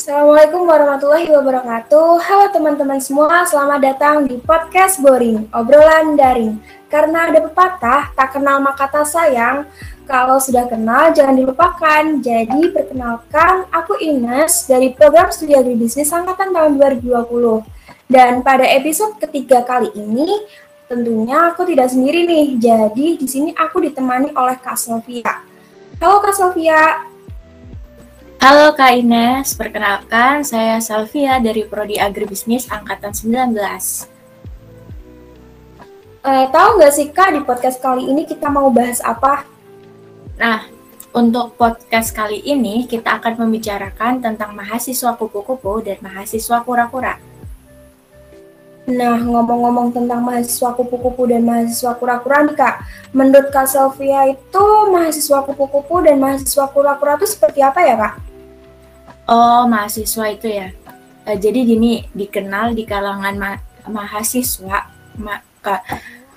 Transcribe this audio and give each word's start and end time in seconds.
Assalamualaikum 0.00 0.64
warahmatullahi 0.64 1.28
wabarakatuh. 1.28 2.24
Halo 2.24 2.48
teman-teman 2.56 2.96
semua, 3.04 3.44
selamat 3.44 3.80
datang 3.84 4.24
di 4.24 4.40
podcast 4.40 4.96
Boring, 4.96 5.44
obrolan 5.52 6.16
daring. 6.16 6.56
Karena 6.88 7.28
ada 7.28 7.44
pepatah, 7.44 8.08
tak 8.16 8.32
kenal 8.32 8.64
maka 8.64 8.88
tak 8.88 9.04
sayang. 9.04 9.68
Kalau 10.08 10.40
sudah 10.40 10.64
kenal, 10.72 11.12
jangan 11.12 11.36
dilupakan. 11.36 12.16
Jadi, 12.16 12.72
perkenalkan, 12.72 13.68
aku 13.68 14.00
Ines 14.00 14.64
dari 14.64 14.96
program 14.96 15.28
studi 15.28 15.52
agribisnis 15.52 16.08
angkatan 16.16 16.48
tahun 16.48 16.80
2020. 16.80 17.60
Dan 18.08 18.40
pada 18.40 18.64
episode 18.72 19.20
ketiga 19.20 19.68
kali 19.68 19.92
ini, 19.92 20.48
tentunya 20.88 21.52
aku 21.52 21.68
tidak 21.68 21.92
sendiri 21.92 22.24
nih. 22.24 22.56
Jadi, 22.56 23.20
di 23.20 23.26
sini 23.28 23.52
aku 23.52 23.84
ditemani 23.84 24.32
oleh 24.32 24.56
Kak 24.64 24.80
Sofia. 24.80 25.44
Halo 26.00 26.24
Kak 26.24 26.32
Sofia, 26.32 27.09
Halo 28.40 28.72
Kak 28.72 28.96
Ines, 28.96 29.52
perkenalkan 29.52 30.40
saya 30.48 30.80
Salvia 30.80 31.36
dari 31.44 31.60
Prodi 31.68 32.00
Agribisnis 32.00 32.72
Angkatan 32.72 33.12
19. 33.12 33.52
Eh, 36.24 36.46
tahu 36.48 36.68
nggak 36.80 36.88
sih 36.96 37.12
Kak 37.12 37.36
di 37.36 37.44
podcast 37.44 37.84
kali 37.84 38.08
ini 38.08 38.24
kita 38.24 38.48
mau 38.48 38.72
bahas 38.72 39.04
apa? 39.04 39.44
Nah, 40.40 40.64
untuk 41.12 41.52
podcast 41.60 42.16
kali 42.16 42.40
ini 42.40 42.88
kita 42.88 43.20
akan 43.20 43.44
membicarakan 43.44 44.24
tentang 44.24 44.56
mahasiswa 44.56 45.20
kupu-kupu 45.20 45.84
dan 45.84 46.00
mahasiswa 46.00 46.64
kura-kura. 46.64 47.20
Nah, 48.88 49.20
ngomong-ngomong 49.20 49.92
tentang 49.92 50.24
mahasiswa 50.24 50.72
kupu-kupu 50.80 51.28
dan 51.28 51.44
mahasiswa 51.44 51.92
kura-kura 51.92 52.48
nih 52.48 52.56
Kak, 52.56 52.88
menurut 53.12 53.52
Kak 53.52 53.68
Sylvia 53.68 54.32
itu 54.32 54.64
mahasiswa 54.88 55.44
kupu-kupu 55.44 56.00
dan 56.08 56.16
mahasiswa 56.16 56.72
kura-kura 56.72 57.20
itu 57.20 57.28
seperti 57.28 57.60
apa 57.60 57.84
ya 57.84 58.00
Kak? 58.00 58.29
Oh, 59.30 59.62
mahasiswa 59.70 60.26
itu 60.34 60.50
ya. 60.50 60.74
Uh, 61.22 61.38
jadi 61.38 61.62
gini, 61.62 62.02
dikenal 62.10 62.74
di 62.74 62.82
kalangan 62.82 63.38
ma 63.38 63.50
mahasiswa, 63.86 64.90
ma 65.22 65.38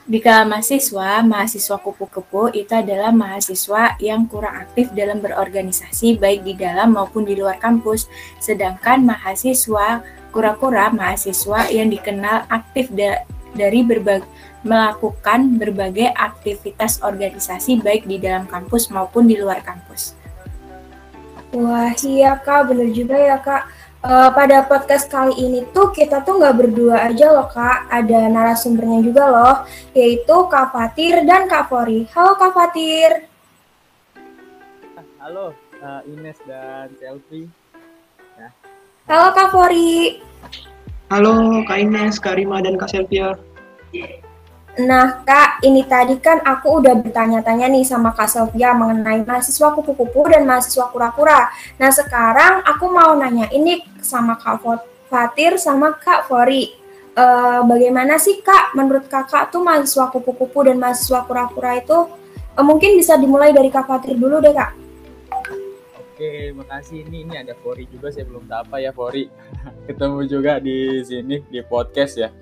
di 0.05 0.21
kalangan 0.21 0.61
mahasiswa, 0.61 1.25
mahasiswa 1.25 1.81
kupu-kupu 1.81 2.53
itu 2.53 2.69
adalah 2.69 3.09
mahasiswa 3.09 3.97
yang 3.97 4.29
kurang 4.29 4.61
aktif 4.61 4.93
dalam 4.93 5.25
berorganisasi 5.25 6.21
baik 6.21 6.45
di 6.45 6.53
dalam 6.53 6.93
maupun 6.93 7.25
di 7.25 7.33
luar 7.33 7.57
kampus. 7.57 8.05
Sedangkan 8.37 9.01
mahasiswa 9.09 10.05
kura-kura, 10.29 10.93
mahasiswa 10.93 11.73
yang 11.73 11.89
dikenal 11.89 12.45
aktif 12.45 12.93
da 12.93 13.25
dari 13.57 13.81
berbagai 13.81 14.29
melakukan 14.61 15.57
berbagai 15.57 16.13
aktivitas 16.13 17.01
organisasi 17.01 17.81
baik 17.81 18.05
di 18.05 18.21
dalam 18.21 18.45
kampus 18.45 18.93
maupun 18.93 19.25
di 19.25 19.41
luar 19.41 19.65
kampus. 19.65 20.22
Wah 21.53 21.93
iya 22.01 22.33
kak, 22.41 22.73
bener 22.73 22.89
juga 22.89 23.13
ya 23.13 23.37
kak. 23.37 23.69
Uh, 24.03 24.33
pada 24.35 24.65
podcast 24.67 25.07
kali 25.07 25.31
ini 25.37 25.63
tuh 25.69 25.93
kita 25.93 26.25
tuh 26.25 26.41
nggak 26.41 26.59
berdua 26.59 27.07
aja 27.07 27.29
loh 27.29 27.47
kak, 27.47 27.87
ada 27.93 28.25
narasumbernya 28.27 28.99
juga 28.99 29.23
loh, 29.29 29.55
yaitu 29.95 30.35
Kak 30.49 30.73
Fatir 30.73 31.23
dan 31.23 31.47
Kak 31.47 31.69
Fori. 31.69 32.09
Halo 32.11 32.35
Kak 32.35 32.51
Fatir. 32.51 33.29
Halo 35.21 35.55
uh, 35.79 36.01
Ines 36.09 36.35
dan 36.49 36.91
Selfie. 36.97 37.47
Ya. 38.35 38.49
Halo 39.07 39.27
Kak 39.31 39.49
Fori. 39.53 40.19
Halo 41.13 41.61
Kak 41.69 41.79
Ines, 41.79 42.17
Kak 42.17 42.41
Rima, 42.41 42.65
dan 42.65 42.81
Kak 42.81 42.89
Selvia. 42.89 43.37
Nah, 44.73 45.21
Kak, 45.21 45.61
ini 45.61 45.85
tadi 45.85 46.17
kan 46.17 46.41
aku 46.41 46.81
udah 46.81 46.97
bertanya-tanya 46.97 47.69
nih 47.69 47.85
sama 47.85 48.09
Kak 48.09 48.25
Sofia 48.25 48.73
mengenai 48.73 49.21
mahasiswa 49.21 49.69
kupu-kupu 49.69 50.25
dan 50.33 50.49
mahasiswa 50.49 50.89
kura-kura. 50.89 51.53
Nah, 51.77 51.93
sekarang 51.93 52.65
aku 52.65 52.89
mau 52.89 53.13
nanya 53.13 53.53
ini 53.53 53.85
sama 54.01 54.33
Kak 54.33 54.65
Fatir 55.13 55.61
sama 55.61 55.93
Kak 55.93 56.25
Fori. 56.25 56.73
Uh, 57.13 57.61
bagaimana 57.69 58.17
sih 58.17 58.41
Kak, 58.41 58.73
menurut 58.73 59.05
Kakak 59.05 59.53
tuh 59.53 59.61
mahasiswa 59.61 60.09
kupu-kupu 60.09 60.65
dan 60.65 60.81
mahasiswa 60.81 61.21
kura-kura 61.21 61.77
itu 61.77 62.09
uh, 62.57 62.65
mungkin 62.65 62.97
bisa 62.97 63.13
dimulai 63.21 63.53
dari 63.53 63.69
Kak 63.69 63.85
Fatir 63.85 64.17
dulu 64.17 64.41
deh, 64.41 64.57
Kak. 64.57 64.73
Oke, 66.01 66.49
makasih. 66.57 67.05
Ini 67.05 67.29
ini 67.29 67.35
ada 67.37 67.53
Fori 67.61 67.85
juga, 67.93 68.09
saya 68.09 68.25
belum 68.25 68.49
tahu 68.49 68.57
apa 68.65 68.75
ya 68.81 68.89
Fori. 68.89 69.29
Ketemu 69.85 70.19
juga 70.25 70.57
di 70.57 70.97
sini 71.05 71.45
di 71.45 71.61
podcast 71.61 72.17
ya. 72.17 72.33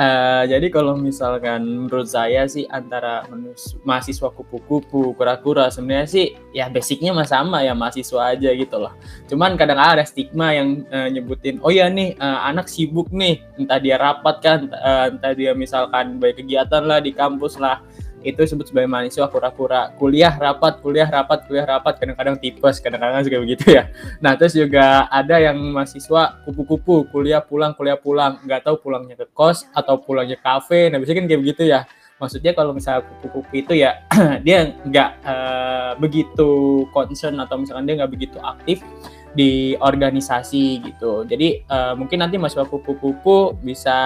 Uh, 0.00 0.48
jadi 0.48 0.72
kalau 0.72 0.96
misalkan 0.96 1.60
menurut 1.60 2.08
saya 2.08 2.48
sih 2.48 2.64
antara 2.72 3.28
mahasiswa 3.84 4.32
kupu-kupu, 4.32 5.12
kura-kura 5.12 5.68
sebenarnya 5.68 6.08
sih 6.08 6.26
ya 6.56 6.72
basicnya 6.72 7.12
mah 7.12 7.28
sama 7.28 7.60
ya 7.60 7.76
mahasiswa 7.76 8.32
aja 8.32 8.48
gitu 8.56 8.80
loh. 8.80 8.96
Cuman 9.28 9.60
kadang 9.60 9.76
ada 9.76 10.00
stigma 10.08 10.56
yang 10.56 10.88
uh, 10.88 11.04
nyebutin, 11.12 11.60
oh 11.60 11.68
ya 11.68 11.84
nih 11.92 12.16
uh, 12.16 12.48
anak 12.48 12.72
sibuk 12.72 13.12
nih, 13.12 13.44
entah 13.60 13.76
dia 13.76 14.00
rapat 14.00 14.40
kan, 14.40 14.60
uh, 14.72 15.12
entah 15.12 15.36
dia 15.36 15.52
misalkan 15.52 16.16
baik 16.16 16.40
kegiatan 16.40 16.80
lah 16.80 17.04
di 17.04 17.12
kampus 17.12 17.60
lah, 17.60 17.84
itu 18.20 18.36
disebut 18.36 18.68
sebagai 18.68 18.88
mahasiswa 18.88 19.26
kura-kura 19.32 19.92
kuliah 19.96 20.32
rapat 20.36 20.80
kuliah 20.84 21.08
rapat 21.08 21.48
kuliah 21.48 21.66
rapat. 21.66 22.00
Kadang-kadang 22.00 22.36
tipes 22.36 22.76
kadang-kadang 22.78 23.24
juga 23.24 23.38
begitu 23.40 23.64
ya. 23.74 23.88
Nah 24.20 24.36
terus 24.36 24.52
juga 24.52 25.08
ada 25.08 25.36
yang 25.40 25.56
mahasiswa 25.56 26.42
kupu-kupu. 26.44 27.08
Kuliah 27.08 27.40
pulang 27.40 27.72
kuliah 27.72 27.96
pulang. 27.96 28.40
Nggak 28.44 28.68
tahu 28.68 28.76
pulangnya 28.80 29.16
ke 29.16 29.26
kos 29.32 29.66
atau 29.72 30.00
pulangnya 30.00 30.36
kafe. 30.36 30.92
Nah 30.92 31.00
biasanya 31.00 31.24
kan 31.24 31.26
kayak 31.28 31.42
begitu 31.42 31.62
ya. 31.66 31.80
Maksudnya 32.20 32.52
kalau 32.52 32.76
misalnya 32.76 33.08
kupu-kupu 33.08 33.64
itu 33.64 33.72
ya 33.80 34.04
dia 34.44 34.76
nggak 34.84 35.10
uh, 35.24 35.92
begitu 35.96 36.84
concern 36.92 37.40
atau 37.40 37.56
misalkan 37.56 37.88
dia 37.88 37.96
nggak 38.04 38.12
begitu 38.12 38.36
aktif 38.44 38.84
di 39.34 39.78
organisasi 39.78 40.82
gitu. 40.84 41.22
Jadi 41.24 41.62
uh, 41.70 41.94
mungkin 41.94 42.20
nanti 42.20 42.36
mahasiswa 42.36 42.66
kupu-kupu 42.66 43.56
bisa 43.62 43.98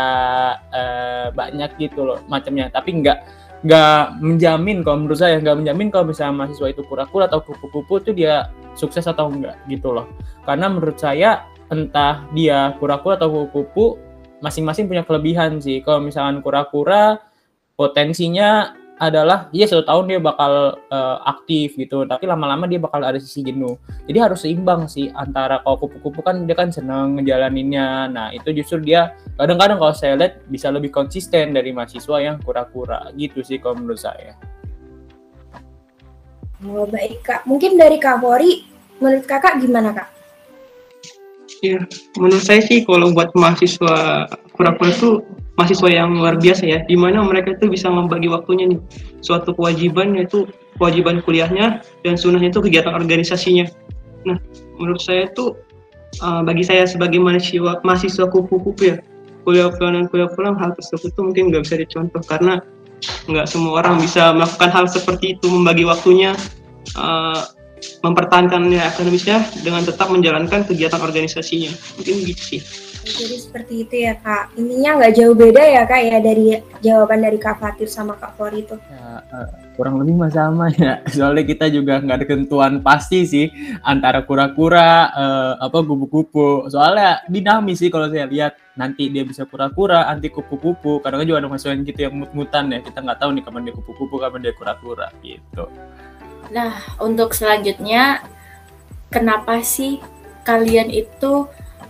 uh, 0.68 1.28
banyak 1.32 1.74
gitu 1.80 2.04
loh 2.04 2.20
macamnya, 2.28 2.68
tapi 2.68 3.00
nggak 3.00 3.18
nggak 3.64 4.20
menjamin 4.20 4.84
kalau 4.84 4.96
menurut 5.00 5.16
saya 5.16 5.40
nggak 5.40 5.56
menjamin 5.64 5.88
kalau 5.88 6.12
misalnya 6.12 6.44
mahasiswa 6.44 6.68
itu 6.68 6.84
kura-kura 6.84 7.24
atau 7.32 7.40
kupu-kupu 7.40 8.04
itu 8.04 8.10
dia 8.12 8.52
sukses 8.76 9.08
atau 9.08 9.32
enggak 9.32 9.56
gitu 9.72 9.88
loh. 9.90 10.04
Karena 10.44 10.68
menurut 10.68 11.00
saya 11.00 11.48
entah 11.72 12.28
dia 12.36 12.76
kura-kura 12.76 13.16
atau 13.16 13.32
kupu-kupu 13.32 13.96
masing-masing 14.44 14.84
punya 14.84 15.00
kelebihan 15.00 15.56
sih. 15.64 15.80
Kalau 15.80 16.04
misalkan 16.04 16.44
kura-kura 16.44 17.24
potensinya 17.72 18.76
adalah 19.02 19.50
ya 19.50 19.66
satu 19.66 19.82
tahun 19.82 20.04
dia 20.06 20.20
bakal 20.22 20.78
uh, 20.78 21.16
aktif 21.26 21.74
gitu. 21.74 22.06
Tapi 22.06 22.30
lama-lama 22.30 22.70
dia 22.70 22.78
bakal 22.78 23.02
ada 23.02 23.18
sisi 23.18 23.42
jenuh. 23.42 23.74
Jadi 24.06 24.18
harus 24.22 24.46
seimbang 24.46 24.86
sih 24.86 25.10
antara 25.18 25.58
kalau 25.66 25.82
kupu-kupu 25.82 26.22
kan 26.22 26.46
dia 26.46 26.54
kan 26.54 26.70
senang 26.70 27.18
ngejalaninnya. 27.18 28.06
Nah 28.10 28.30
itu 28.30 28.54
justru 28.54 28.86
dia 28.86 29.18
kadang-kadang 29.34 29.82
kalau 29.82 29.94
saya 29.94 30.14
lihat 30.14 30.46
bisa 30.46 30.70
lebih 30.70 30.94
konsisten 30.94 31.54
dari 31.54 31.74
mahasiswa 31.74 32.16
yang 32.22 32.38
kura-kura 32.42 33.10
gitu 33.18 33.42
sih 33.42 33.58
kalau 33.58 33.82
menurut 33.82 33.98
saya. 33.98 34.38
Oh 36.62 36.86
baik 36.86 37.26
kak. 37.26 37.42
Mungkin 37.50 37.74
dari 37.74 37.98
kak 37.98 38.22
Bori 38.22 38.62
menurut 39.02 39.26
kakak 39.26 39.58
gimana 39.58 39.90
kak? 39.90 40.08
Ya 41.66 41.82
menurut 42.14 42.44
saya 42.46 42.62
sih 42.62 42.86
kalau 42.86 43.10
buat 43.10 43.34
mahasiswa 43.34 44.30
kura-kura 44.54 44.90
itu 44.94 45.10
mahasiswa 45.54 45.88
yang 45.90 46.18
luar 46.18 46.34
biasa 46.38 46.66
ya, 46.66 46.78
di 46.82 46.98
mana 46.98 47.22
mereka 47.22 47.54
itu 47.54 47.70
bisa 47.70 47.86
membagi 47.86 48.26
waktunya 48.26 48.74
nih, 48.74 48.80
suatu 49.22 49.54
kewajiban 49.54 50.18
yaitu 50.18 50.50
kewajiban 50.78 51.22
kuliahnya 51.22 51.82
dan 52.02 52.14
sunnahnya 52.18 52.50
itu 52.50 52.60
kegiatan 52.62 52.94
organisasinya. 52.94 53.70
Nah, 54.26 54.38
menurut 54.78 54.98
saya 54.98 55.30
itu 55.30 55.54
uh, 56.18 56.42
bagi 56.42 56.66
saya 56.66 56.90
sebagai 56.90 57.22
mahasiswa 57.22 57.78
mahasiswa 57.86 58.26
kupu-kupu 58.26 58.82
ya, 58.82 58.96
kuliah 59.46 59.70
pulang 59.70 59.94
dan 60.02 60.06
kuliah 60.10 60.30
pulang 60.34 60.58
hal 60.58 60.74
tersebut 60.74 61.14
itu 61.14 61.20
mungkin 61.22 61.54
nggak 61.54 61.62
bisa 61.62 61.76
dicontoh 61.78 62.22
karena 62.26 62.58
nggak 63.30 63.46
semua 63.46 63.84
orang 63.84 64.00
bisa 64.00 64.34
melakukan 64.34 64.70
hal 64.74 64.84
seperti 64.90 65.38
itu 65.38 65.46
membagi 65.46 65.86
waktunya 65.86 66.34
uh, 66.98 67.46
mempertahankan 68.00 68.72
nilai 68.72 68.90
akademisnya 68.90 69.44
dengan 69.60 69.84
tetap 69.86 70.08
menjalankan 70.10 70.66
kegiatan 70.66 70.98
organisasinya. 70.98 71.70
Mungkin 72.00 72.14
gitu 72.26 72.42
sih 72.42 72.60
jadi 73.04 73.36
seperti 73.36 73.74
itu 73.84 73.94
ya 74.08 74.16
kak. 74.16 74.56
Intinya 74.56 75.00
nggak 75.00 75.14
jauh 75.20 75.36
beda 75.36 75.62
ya 75.62 75.82
kak 75.84 76.02
ya 76.02 76.16
dari 76.24 76.44
jawaban 76.80 77.20
dari 77.20 77.36
kak 77.36 77.60
Fatir 77.60 77.88
sama 77.88 78.16
kak 78.16 78.34
Fori 78.40 78.64
itu. 78.64 78.76
Ya, 78.88 79.20
uh, 79.28 79.48
kurang 79.76 80.00
lebih 80.00 80.16
mah 80.16 80.32
sama 80.32 80.72
ya. 80.72 81.04
Soalnya 81.14 81.44
kita 81.44 81.68
juga 81.68 82.00
nggak 82.00 82.16
ada 82.16 82.26
ketentuan 82.26 82.72
pasti 82.80 83.28
sih 83.28 83.46
antara 83.84 84.24
kura-kura 84.24 85.12
uh, 85.12 85.52
apa 85.60 85.84
kupu-kupu. 85.84 86.72
Soalnya 86.72 87.20
dinamis 87.28 87.84
sih 87.84 87.92
kalau 87.92 88.08
saya 88.08 88.24
lihat. 88.24 88.56
Nanti 88.74 89.06
dia 89.06 89.22
bisa 89.22 89.46
kura-kura, 89.46 90.10
anti 90.10 90.26
kupu-kupu. 90.34 90.98
Kadang 90.98 91.22
juga 91.22 91.38
ada 91.38 91.46
mahasiswa 91.46 91.78
gitu 91.78 92.10
yang 92.10 92.18
mut-mutan 92.18 92.74
ya. 92.74 92.82
Kita 92.82 93.06
nggak 93.06 93.22
tahu 93.22 93.30
nih 93.38 93.42
kapan 93.46 93.70
dia 93.70 93.74
kupu-kupu, 93.78 94.14
kapan 94.18 94.42
dia 94.42 94.50
kura-kura 94.58 95.14
gitu. 95.22 95.70
Nah, 96.50 96.74
untuk 96.98 97.38
selanjutnya, 97.38 98.26
kenapa 99.14 99.62
sih 99.62 100.02
kalian 100.42 100.90
itu 100.90 101.46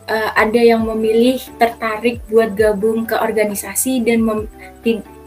uh, 0.09 0.31
ada 0.37 0.61
yang 0.61 0.85
memilih 0.85 1.41
tertarik 1.57 2.21
buat 2.29 2.53
gabung 2.53 3.09
ke 3.09 3.17
organisasi 3.17 4.05
dan 4.05 4.25
mem 4.25 4.41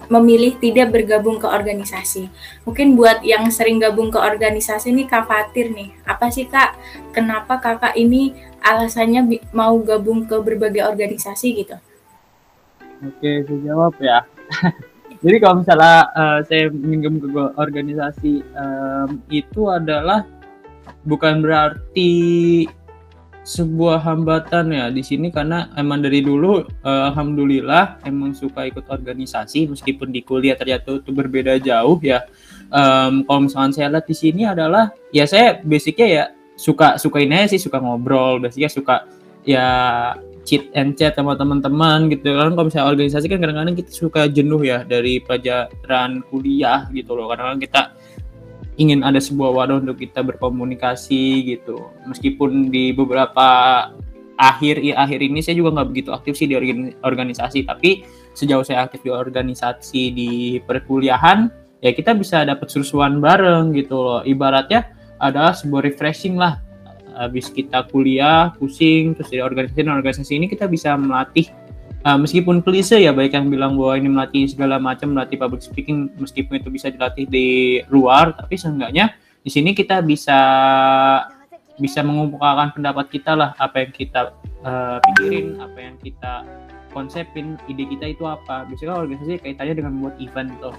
memilih 0.07 0.55
tidak 0.63 0.95
bergabung 0.95 1.35
ke 1.35 1.47
organisasi. 1.47 2.31
Mungkin 2.63 2.95
buat 2.95 3.19
yang 3.27 3.51
sering 3.51 3.83
gabung 3.83 4.07
ke 4.07 4.15
organisasi 4.15 4.95
ini 4.95 5.03
Kak 5.03 5.27
Fatir 5.27 5.67
nih, 5.67 5.91
apa 6.07 6.31
sih 6.31 6.47
Kak? 6.47 6.79
Kenapa 7.11 7.59
Kakak 7.59 7.91
ini 7.99 8.31
alasannya 8.63 9.27
mau 9.51 9.75
gabung 9.83 10.23
ke 10.23 10.39
berbagai 10.39 10.87
organisasi 10.87 11.47
gitu? 11.59 11.75
Oke, 13.03 13.45
saya 13.45 13.59
jawab 13.67 13.93
ya. 13.99 14.23
Jadi 15.23 15.37
kalau 15.41 15.59
misalnya 15.59 15.97
eh, 16.13 16.39
saya 16.47 16.63
ingin 16.71 16.99
gabung 17.03 17.21
ke 17.27 17.43
organisasi 17.59 18.33
em, 18.47 19.09
itu 19.27 19.61
adalah 19.67 20.23
bukan 21.03 21.43
berarti 21.43 22.13
sebuah 23.47 24.03
hambatan 24.03 24.75
ya 24.75 24.91
di 24.91 24.99
sini 24.99 25.31
karena 25.31 25.71
emang 25.79 26.03
dari 26.03 26.19
dulu 26.19 26.67
eh, 26.67 27.03
alhamdulillah 27.07 28.03
emang 28.03 28.35
suka 28.35 28.67
ikut 28.67 28.83
organisasi 28.91 29.71
meskipun 29.71 30.11
di 30.11 30.19
kuliah 30.19 30.59
ternyata 30.59 30.99
itu 30.99 31.15
berbeda 31.15 31.55
jauh 31.63 31.95
ya. 32.03 32.27
Em, 32.67 33.23
kalau 33.23 33.47
misalkan 33.47 33.71
saya 33.71 33.87
lihat 33.87 34.03
di 34.03 34.11
sini 34.11 34.43
adalah 34.43 34.91
ya 35.15 35.23
saya 35.23 35.63
basicnya 35.63 36.07
ya 36.11 36.23
suka 36.59 36.99
suka 36.99 37.23
ini 37.23 37.47
sih 37.47 37.63
suka 37.63 37.79
ngobrol 37.79 38.43
basicnya 38.43 38.67
suka 38.67 39.07
ya 39.47 39.67
cheat 40.43 40.67
and 40.75 40.99
chat 40.99 41.15
sama 41.15 41.39
teman-teman 41.39 42.11
gitu 42.11 42.35
kan 42.35 42.51
kalau 42.51 42.67
misalnya 42.67 42.91
organisasi 42.91 43.31
kan 43.31 43.39
kadang-kadang 43.39 43.75
kita 43.79 43.91
suka 43.95 44.27
jenuh 44.27 44.59
ya 44.67 44.83
dari 44.83 45.23
pelajaran 45.23 46.19
kuliah 46.27 46.91
gitu 46.91 47.15
loh 47.15 47.31
kadang-kadang 47.31 47.63
kita 47.63 47.81
ingin 48.77 49.01
ada 49.01 49.17
sebuah 49.17 49.51
wadah 49.57 49.77
untuk 49.81 49.97
kita 49.97 50.21
berkomunikasi 50.21 51.43
gitu. 51.49 51.89
Meskipun 52.05 52.69
di 52.69 52.93
beberapa 52.93 53.47
akhir 54.37 54.85
ya, 54.85 55.01
akhir 55.01 55.19
ini 55.25 55.41
saya 55.41 55.57
juga 55.57 55.81
nggak 55.81 55.89
begitu 55.89 56.09
aktif 56.13 56.37
sih 56.37 56.45
di 56.45 56.53
organ- 56.53 56.93
organisasi. 57.01 57.65
Tapi 57.65 58.05
sejauh 58.37 58.61
saya 58.61 58.85
aktif 58.85 59.01
di 59.01 59.09
organisasi 59.09 60.01
di 60.13 60.31
perkuliahan 60.61 61.49
ya 61.81 61.93
kita 61.93 62.13
bisa 62.13 62.45
dapat 62.45 62.69
serusuan 62.69 63.17
bareng 63.17 63.73
gitu 63.73 63.97
loh. 63.97 64.21
Ibaratnya 64.21 64.93
adalah 65.17 65.57
sebuah 65.57 65.89
refreshing 65.89 66.37
lah. 66.37 66.61
Habis 67.17 67.49
kita 67.49 67.81
kuliah 67.89 68.53
pusing 68.61 69.17
terus 69.17 69.33
dari 69.33 69.41
organisasi 69.41 69.81
organisasi 69.81 70.33
ini 70.37 70.45
kita 70.45 70.69
bisa 70.69 70.93
melatih 70.93 71.49
uh, 72.07 72.15
meskipun 72.15 72.63
klise 72.63 72.95
ya 72.95 73.11
baik 73.11 73.35
yang 73.35 73.51
bilang 73.51 73.75
bahwa 73.75 73.99
ini 73.99 74.07
melatih 74.07 74.47
segala 74.47 74.79
macam 74.79 75.11
melatih 75.11 75.35
public 75.35 75.59
speaking 75.59 76.07
meskipun 76.15 76.63
itu 76.63 76.71
bisa 76.71 76.87
dilatih 76.87 77.27
di 77.27 77.47
luar 77.91 78.31
tapi 78.31 78.55
seenggaknya 78.55 79.11
di 79.43 79.51
sini 79.51 79.75
kita 79.75 79.99
bisa 79.99 80.39
bisa 81.77 81.99
mengumpulkan 82.01 82.71
pendapat 82.73 83.05
kita 83.11 83.35
lah 83.35 83.51
apa 83.59 83.85
yang 83.85 83.91
kita 83.91 84.33
uh, 84.63 84.97
pikirin 85.03 85.59
apa 85.61 85.77
yang 85.77 85.95
kita 86.01 86.47
konsepin 86.97 87.61
ide 87.69 87.85
kita 87.85 88.17
itu 88.17 88.25
apa. 88.25 88.65
Biasanya 88.65 88.97
organisasi 88.97 89.45
kaitannya 89.45 89.75
dengan 89.77 89.93
membuat 89.93 90.17
event 90.17 90.49
Nah, 90.57 90.73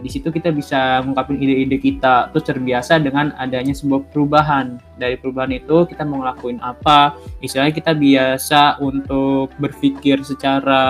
di 0.00 0.10
situ 0.12 0.28
kita 0.28 0.52
bisa 0.52 1.00
ngungkapin 1.02 1.40
ide-ide 1.40 1.80
kita 1.80 2.28
terus 2.30 2.44
terbiasa 2.44 3.00
dengan 3.00 3.32
adanya 3.40 3.72
sebuah 3.72 4.08
perubahan. 4.12 4.76
Dari 4.96 5.16
perubahan 5.20 5.52
itu 5.56 5.88
kita 5.88 6.04
mau 6.04 6.20
ngelakuin 6.24 6.60
apa? 6.60 7.16
Istilahnya 7.40 7.72
kita 7.72 7.92
biasa 7.92 8.80
untuk 8.80 9.52
berpikir 9.56 10.20
secara 10.24 10.80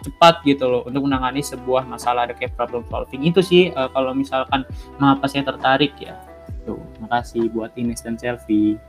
cepat 0.00 0.44
gitu 0.44 0.68
loh 0.68 0.82
untuk 0.84 1.04
menangani 1.08 1.40
sebuah 1.40 1.88
masalah 1.88 2.28
ada 2.28 2.34
kayak 2.36 2.56
problem 2.56 2.84
solving. 2.92 3.24
Itu 3.24 3.40
sih 3.40 3.72
eh, 3.72 3.88
kalau 3.92 4.12
misalkan 4.12 4.68
mengapa 5.00 5.24
saya 5.26 5.48
tertarik 5.48 5.96
ya. 5.96 6.20
Tuh 6.64 6.80
makasih 7.00 7.48
buat 7.52 7.72
Ines 7.76 8.00
dan 8.00 8.16
Selfie. 8.16 8.80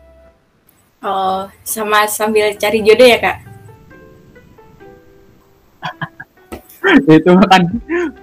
Oh, 1.06 1.46
sama 1.62 2.10
sambil 2.10 2.56
cari 2.58 2.82
jodoh 2.82 3.06
ya 3.06 3.20
kak? 3.22 3.55
Itu 7.10 7.32
kan 7.50 7.62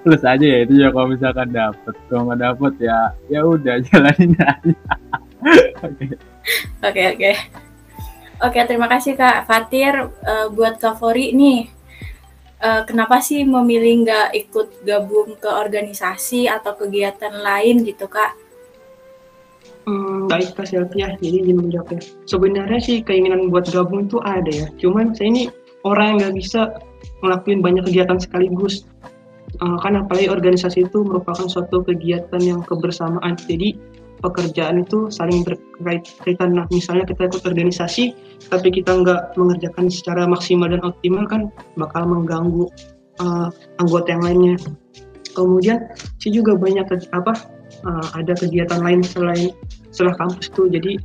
plus 0.02 0.22
aja 0.22 0.42
ya 0.44 0.58
itu 0.62 0.74
ya 0.78 0.88
kalau 0.90 1.08
misalkan 1.10 1.48
dapet 1.50 1.94
kalau 2.06 2.22
nggak 2.30 2.40
dapet 2.40 2.72
ya 2.78 2.98
ya 3.26 3.40
udah 3.42 3.74
jalanin 3.88 4.32
aja 4.38 4.74
oke 5.82 6.04
Oke 6.82 7.02
oke. 7.14 7.32
Oke 8.42 8.58
terima 8.66 8.90
kasih 8.90 9.14
kak 9.14 9.46
Fatir 9.46 9.94
Eh, 10.22 10.46
buat 10.50 10.74
Kak 10.76 10.98
Fori 10.98 11.30
nih. 11.30 11.70
eh, 12.62 12.82
kenapa 12.86 13.18
sih 13.18 13.42
memilih 13.42 14.06
nggak 14.06 14.28
ikut 14.38 14.68
gabung 14.82 15.34
ke 15.34 15.46
organisasi 15.50 16.46
atau 16.46 16.74
kegiatan 16.74 17.30
lain 17.30 17.82
gitu 17.82 18.06
kak? 18.06 18.34
Hmm, 19.82 20.30
baik 20.30 20.54
Kak 20.54 20.70
Selvi 20.70 21.02
ya, 21.02 21.10
jadi 21.18 21.42
gini 21.42 21.54
menjawabnya. 21.58 21.98
Sebenarnya 22.30 22.78
sih 22.78 22.96
keinginan 23.02 23.50
buat 23.50 23.66
gabung 23.66 24.06
itu 24.06 24.22
ada 24.22 24.46
ya, 24.46 24.66
cuman 24.78 25.10
saya 25.10 25.28
ini 25.34 25.42
orang 25.82 26.06
yang 26.14 26.18
nggak 26.22 26.34
bisa 26.38 26.60
ngelakuin 27.22 27.64
banyak 27.64 27.86
kegiatan 27.88 28.18
sekaligus. 28.18 28.84
Eh, 29.60 29.78
kan 29.84 29.94
apalagi 29.96 30.28
organisasi 30.32 30.88
itu 30.88 31.04
merupakan 31.04 31.46
suatu 31.46 31.84
kegiatan 31.84 32.40
yang 32.40 32.60
kebersamaan, 32.64 33.36
jadi 33.46 33.76
pekerjaan 34.22 34.86
itu 34.86 35.10
saling 35.10 35.42
berkaitan. 35.42 36.54
Nah, 36.54 36.66
misalnya 36.70 37.06
kita 37.06 37.26
ikut 37.26 37.42
organisasi, 37.42 38.14
tapi 38.48 38.70
kita 38.70 39.02
nggak 39.02 39.34
mengerjakan 39.34 39.90
secara 39.90 40.24
maksimal 40.26 40.70
dan 40.70 40.82
optimal 40.82 41.26
kan 41.26 41.50
bakal 41.78 42.06
mengganggu 42.06 42.66
eh, 43.20 43.48
anggota 43.78 44.08
yang 44.12 44.22
lainnya. 44.24 44.56
Kemudian 45.32 45.88
sih 46.20 46.28
juga 46.28 46.60
banyak 46.60 46.84
apa 47.16 47.32
uh, 47.84 48.06
ada 48.16 48.36
kegiatan 48.36 48.80
lain 48.84 49.00
selain 49.00 49.50
setelah 49.90 50.14
kampus 50.20 50.52
tuh 50.52 50.68
jadi 50.68 51.00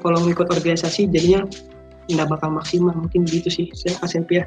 kalau 0.00 0.18
ngikut 0.24 0.48
organisasi 0.48 1.06
jadinya 1.12 1.44
nggak 2.06 2.28
bakal 2.30 2.50
maksimal 2.54 2.94
mungkin 2.94 3.26
gitu 3.26 3.50
sih 3.50 3.66
saya 3.74 3.98
kasih 4.00 4.24
ya 4.30 4.44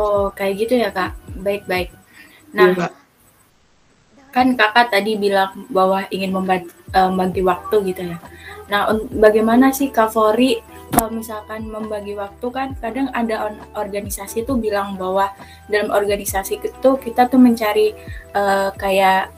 Oh 0.00 0.24
kayak 0.38 0.54
gitu 0.60 0.74
ya 0.82 0.88
kak. 0.96 1.12
Baik 1.46 1.62
baik. 1.70 1.88
Nah 2.56 2.68
Iya, 2.72 2.78
Kak. 2.80 2.92
kan 4.34 4.46
kakak 4.60 4.86
tadi 4.94 5.12
bilang 5.24 5.66
bahwa 5.76 6.06
ingin 6.14 6.30
eh, 6.30 7.10
membagi 7.10 7.42
waktu 7.50 7.76
gitu 7.90 8.02
ya. 8.14 8.18
Nah, 8.70 8.86
bagaimana 9.24 9.66
sih 9.74 9.90
Kak 9.90 10.14
Fori 10.14 10.62
kalau 10.94 11.10
misalkan 11.10 11.66
membagi 11.74 12.14
waktu 12.14 12.46
kan 12.56 12.68
kadang 12.82 13.10
ada 13.20 13.50
organisasi 13.74 14.46
tuh 14.48 14.56
bilang 14.58 14.94
bahwa 14.94 15.26
dalam 15.66 15.90
organisasi 15.90 16.54
itu 16.62 16.90
kita 17.04 17.26
tuh 17.32 17.40
mencari 17.42 17.88
eh, 18.40 18.70
kayak 18.82 19.34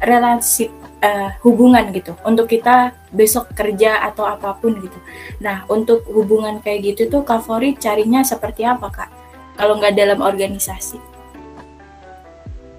relasi 0.00 0.68
eh, 1.00 1.30
hubungan 1.44 1.88
gitu 1.96 2.12
untuk 2.28 2.46
kita 2.52 2.92
besok 3.12 3.52
kerja 3.56 4.04
atau 4.04 4.28
apa 4.28 4.52
pun 4.60 4.76
gitu. 4.84 4.98
Nah, 5.40 5.64
untuk 5.72 6.04
hubungan 6.12 6.60
kayak 6.60 6.80
gitu 6.96 7.02
tuh 7.12 7.22
Kak 7.24 7.48
Fori 7.48 7.72
carinya 7.80 8.20
seperti 8.20 8.62
apa 8.68 8.88
Kak? 8.92 9.10
Kalau 9.56 9.80
nggak 9.80 9.96
dalam 9.96 10.20
organisasi? 10.20 11.00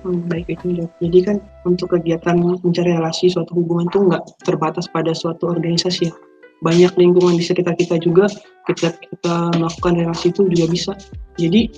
Hmm, 0.06 0.24
baik 0.30 0.54
itu. 0.54 0.88
Jadi 1.02 1.20
kan 1.26 1.38
untuk 1.66 1.92
kegiatan 1.98 2.38
mencari 2.38 2.94
relasi 2.94 3.34
suatu 3.34 3.58
hubungan 3.58 3.90
tuh 3.90 4.08
nggak 4.08 4.24
terbatas 4.46 4.86
pada 4.88 5.12
suatu 5.12 5.50
organisasi 5.50 6.08
ya. 6.08 6.14
Banyak 6.62 6.98
lingkungan 6.98 7.38
di 7.38 7.44
sekitar 7.46 7.78
kita 7.78 8.02
juga 8.02 8.30
kita 8.70 8.94
kita 8.94 9.36
melakukan 9.58 9.94
relasi 9.98 10.30
itu 10.30 10.46
juga 10.48 10.66
bisa. 10.70 10.92
Jadi 11.42 11.70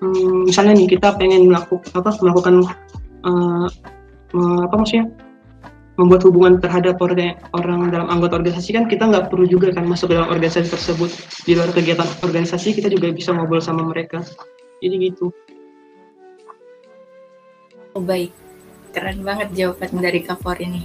hmm, 0.00 0.48
misalnya 0.48 0.82
nih 0.82 0.88
kita 0.96 1.14
pengen 1.20 1.52
melakukan 1.52 1.88
apa 1.94 2.10
melakukan 2.24 2.54
eh, 3.28 3.68
apa 4.36 4.74
maksudnya 4.74 5.08
membuat 5.96 6.22
hubungan 6.28 6.60
terhadap 6.60 7.00
orang, 7.00 7.36
orang 7.56 7.88
dalam 7.88 8.08
anggota 8.12 8.36
organisasi 8.36 8.76
kan 8.76 8.84
kita 8.88 9.08
nggak 9.08 9.32
perlu 9.32 9.48
juga 9.48 9.72
kan 9.72 9.88
masuk 9.88 10.12
ke 10.12 10.14
dalam 10.20 10.28
organisasi 10.28 10.68
tersebut. 10.68 11.10
Di 11.48 11.52
luar 11.56 11.72
kegiatan 11.72 12.06
organisasi 12.24 12.76
kita 12.76 12.92
juga 12.92 13.12
bisa 13.12 13.32
ngobrol 13.32 13.64
sama 13.64 13.84
mereka. 13.84 14.20
Jadi 14.84 14.96
gitu. 15.12 15.32
Oh 17.96 18.04
baik, 18.04 18.28
keren 18.92 19.24
banget 19.24 19.48
jawaban 19.56 19.88
dari 20.04 20.20
Kak 20.20 20.44
Fori 20.44 20.68
ini. 20.68 20.82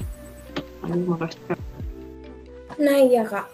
Aduh, 0.88 1.04
makasih 1.12 1.44
Kak. 1.52 1.60
Nah 2.80 2.98
iya 2.98 3.22
kak, 3.28 3.46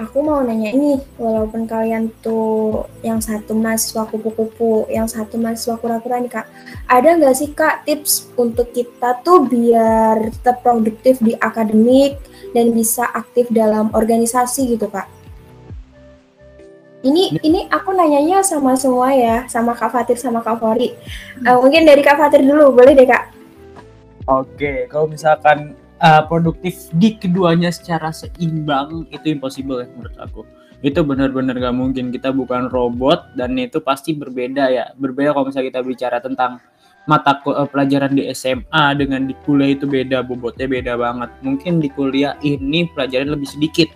aku 0.00 0.24
mau 0.24 0.40
nanya 0.40 0.72
ini, 0.72 0.96
walaupun 1.20 1.68
kalian 1.68 2.08
tuh 2.24 2.88
yang 3.04 3.20
satu 3.20 3.52
mahasiswa 3.52 4.08
kupu-kupu, 4.08 4.88
yang 4.88 5.04
satu 5.04 5.36
mahasiswa 5.36 5.76
kura-kura 5.76 6.16
nih 6.24 6.32
kak, 6.32 6.48
ada 6.88 7.20
nggak 7.20 7.36
sih 7.36 7.52
kak 7.52 7.84
tips 7.84 8.32
untuk 8.40 8.72
kita 8.72 9.20
tuh 9.20 9.44
biar 9.44 10.32
tetap 10.32 10.64
produktif 10.64 11.20
di 11.20 11.36
akademik 11.36 12.16
dan 12.56 12.72
bisa 12.72 13.04
aktif 13.12 13.52
dalam 13.52 13.92
organisasi 13.92 14.72
gitu 14.72 14.88
kak? 14.88 15.04
Ini 17.00 17.40
ini 17.40 17.64
aku 17.72 17.96
nanyanya 17.96 18.44
sama 18.44 18.76
semua 18.76 19.08
ya, 19.16 19.48
sama 19.48 19.72
Kak 19.72 19.88
Fatir 19.88 20.20
sama 20.20 20.44
Kak 20.44 20.60
Fori. 20.60 20.92
Eh, 21.40 21.56
mungkin 21.56 21.88
dari 21.88 22.04
Kak 22.04 22.20
Fatir 22.20 22.44
dulu, 22.44 22.76
boleh 22.76 22.92
deh 22.92 23.08
kak? 23.08 23.32
Oke, 24.28 24.84
kalau 24.84 25.08
misalkan 25.08 25.79
uh, 26.00 26.22
produktif 26.26 26.88
di 26.96 27.14
keduanya 27.16 27.70
secara 27.70 28.10
seimbang 28.10 29.06
itu 29.12 29.30
impossible 29.30 29.84
ya 29.84 29.88
menurut 29.94 30.16
aku. 30.18 30.42
Itu 30.80 31.04
benar-benar 31.04 31.60
gak 31.60 31.76
mungkin. 31.76 32.08
Kita 32.08 32.32
bukan 32.32 32.72
robot 32.72 33.36
dan 33.36 33.52
itu 33.60 33.84
pasti 33.84 34.16
berbeda 34.16 34.72
ya. 34.72 34.84
Berbeda 34.96 35.36
kalau 35.36 35.52
misalnya 35.52 35.76
kita 35.76 35.80
bicara 35.84 36.18
tentang 36.24 36.58
mata 37.04 37.36
uh, 37.44 37.68
pelajaran 37.68 38.16
di 38.16 38.28
SMA 38.32 38.96
dengan 38.96 39.28
di 39.28 39.36
kuliah 39.44 39.76
itu 39.76 39.84
beda, 39.84 40.24
bobotnya 40.24 40.66
beda 40.68 40.96
banget. 40.96 41.30
Mungkin 41.44 41.84
di 41.84 41.88
kuliah 41.92 42.36
ini 42.40 42.88
pelajaran 42.92 43.32
lebih 43.32 43.48
sedikit, 43.48 43.88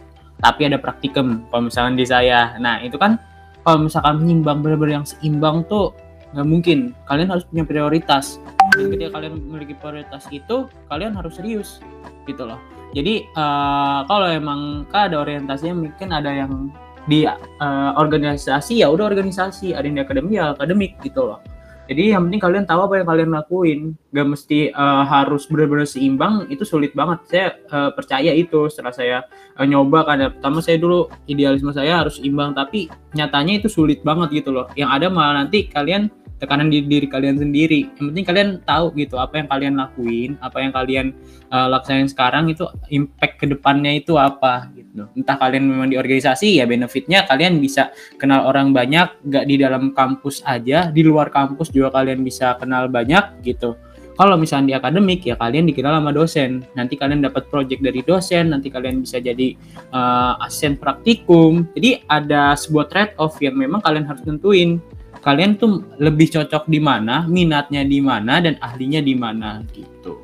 tapi 0.45 0.69
ada 0.69 0.77
praktikum. 0.77 1.49
Kalau 1.49 1.69
misalkan 1.69 1.97
di 1.97 2.05
saya, 2.05 2.57
nah 2.61 2.81
itu 2.81 3.01
kan 3.01 3.17
kalau 3.65 3.89
misalkan 3.89 4.21
menyimbang 4.21 4.61
benar-benar 4.61 5.01
yang 5.01 5.07
seimbang 5.09 5.65
tuh 5.73 5.97
nggak 6.35 6.49
mungkin. 6.51 6.79
Kalian 7.07 7.31
harus 7.31 7.47
punya 7.47 7.65
prioritas. 7.65 8.43
Dan 8.75 8.91
ketika 8.91 9.23
kalian 9.23 9.39
memiliki 9.39 9.79
prioritas 9.79 10.27
itu 10.35 10.67
kalian 10.91 11.15
harus 11.15 11.39
serius 11.39 11.79
gitu 12.27 12.43
loh. 12.43 12.59
Jadi 12.95 13.27
uh, 13.39 14.03
kalau 14.07 14.27
emang 14.31 14.87
kan 14.91 15.11
ada 15.11 15.23
orientasinya 15.23 15.75
mungkin 15.87 16.11
ada 16.11 16.31
yang 16.31 16.75
di 17.07 17.23
uh, 17.27 17.91
organisasi 17.95 18.83
ya 18.83 18.91
udah 18.91 19.07
organisasi. 19.07 19.79
Ada 19.79 19.87
yang 19.87 19.97
di 19.99 20.03
akademik 20.03 20.33
ya 20.35 20.45
akademik 20.59 20.93
gitu 21.07 21.23
loh. 21.23 21.39
Jadi 21.85 22.17
yang 22.17 22.25
penting 22.27 22.41
kalian 22.41 22.65
tahu 22.65 22.81
apa 22.89 22.95
yang 22.97 23.09
kalian 23.13 23.31
lakuin. 23.31 23.81
Gak 24.09 24.25
mesti 24.25 24.73
uh, 24.73 25.05
harus 25.05 25.45
benar-benar 25.45 25.85
seimbang 25.85 26.49
itu 26.49 26.65
sulit 26.65 26.97
banget. 26.97 27.21
Saya 27.29 27.47
uh, 27.69 27.91
percaya 27.93 28.33
itu 28.33 28.73
setelah 28.73 28.95
saya 28.97 29.17
uh, 29.61 29.67
nyoba 29.69 30.09
kan. 30.09 30.33
Pertama 30.33 30.65
saya 30.65 30.81
dulu 30.81 31.13
idealisme 31.29 31.71
saya 31.77 32.01
harus 32.01 32.17
imbang 32.25 32.57
tapi 32.57 32.89
nyatanya 33.13 33.61
itu 33.61 33.69
sulit 33.69 34.01
banget 34.01 34.33
gitu 34.43 34.51
loh. 34.51 34.67
Yang 34.75 34.91
ada 34.97 35.07
malah 35.13 35.45
nanti 35.45 35.69
kalian 35.69 36.09
tekanan 36.45 36.69
di 36.69 36.85
diri 36.85 37.09
kalian 37.09 37.41
sendiri. 37.41 37.89
Yang 37.97 38.07
penting 38.13 38.27
kalian 38.29 38.49
tahu 38.69 38.93
gitu 39.01 39.17
apa 39.17 39.41
yang 39.41 39.49
kalian 39.49 39.75
lakuin, 39.81 40.31
apa 40.45 40.61
yang 40.61 40.73
kalian 40.77 41.07
uh, 41.49 41.73
laksanain 41.73 42.07
sekarang 42.13 42.53
itu 42.53 42.69
impact 42.93 43.41
ke 43.41 43.49
depannya 43.49 43.97
itu 43.97 44.21
apa 44.21 44.69
gitu. 44.77 45.09
Entah 45.17 45.41
kalian 45.41 45.65
memang 45.65 45.89
di 45.89 45.97
organisasi 45.97 46.61
ya 46.61 46.69
benefitnya 46.69 47.25
kalian 47.25 47.57
bisa 47.59 47.91
kenal 48.21 48.45
orang 48.45 48.77
banyak, 48.77 49.09
gak 49.33 49.49
di 49.49 49.57
dalam 49.57 49.97
kampus 49.97 50.45
aja, 50.45 50.93
di 50.93 51.01
luar 51.01 51.33
kampus 51.33 51.73
juga 51.73 51.89
kalian 51.89 52.21
bisa 52.21 52.61
kenal 52.61 52.93
banyak 52.93 53.41
gitu. 53.41 53.81
Kalau 54.15 54.39
misalnya 54.39 54.67
di 54.71 54.75
akademik 54.79 55.27
ya 55.27 55.35
kalian 55.35 55.67
dikenal 55.67 55.99
sama 55.99 56.15
dosen. 56.15 56.63
Nanti 56.79 56.95
kalian 56.95 57.27
dapat 57.27 57.51
project 57.51 57.83
dari 57.83 57.99
dosen, 58.07 58.55
nanti 58.55 58.71
kalian 58.71 59.03
bisa 59.03 59.19
jadi 59.19 59.59
uh, 59.91 60.39
asisten 60.47 60.79
praktikum. 60.79 61.67
Jadi 61.75 62.07
ada 62.07 62.55
sebuah 62.55 62.87
trade 62.87 63.15
off 63.19 63.43
yang 63.43 63.59
memang 63.59 63.83
kalian 63.83 64.07
harus 64.07 64.23
tentuin 64.23 64.79
kalian 65.25 65.57
tuh 65.57 65.81
lebih 65.97 66.29
cocok 66.29 66.69
di 66.69 66.77
mana, 66.85 67.25
minatnya 67.25 67.81
di 67.81 67.97
mana, 68.05 68.45
dan 68.45 68.61
ahlinya 68.61 69.01
di 69.01 69.17
mana 69.17 69.65
gitu. 69.73 70.21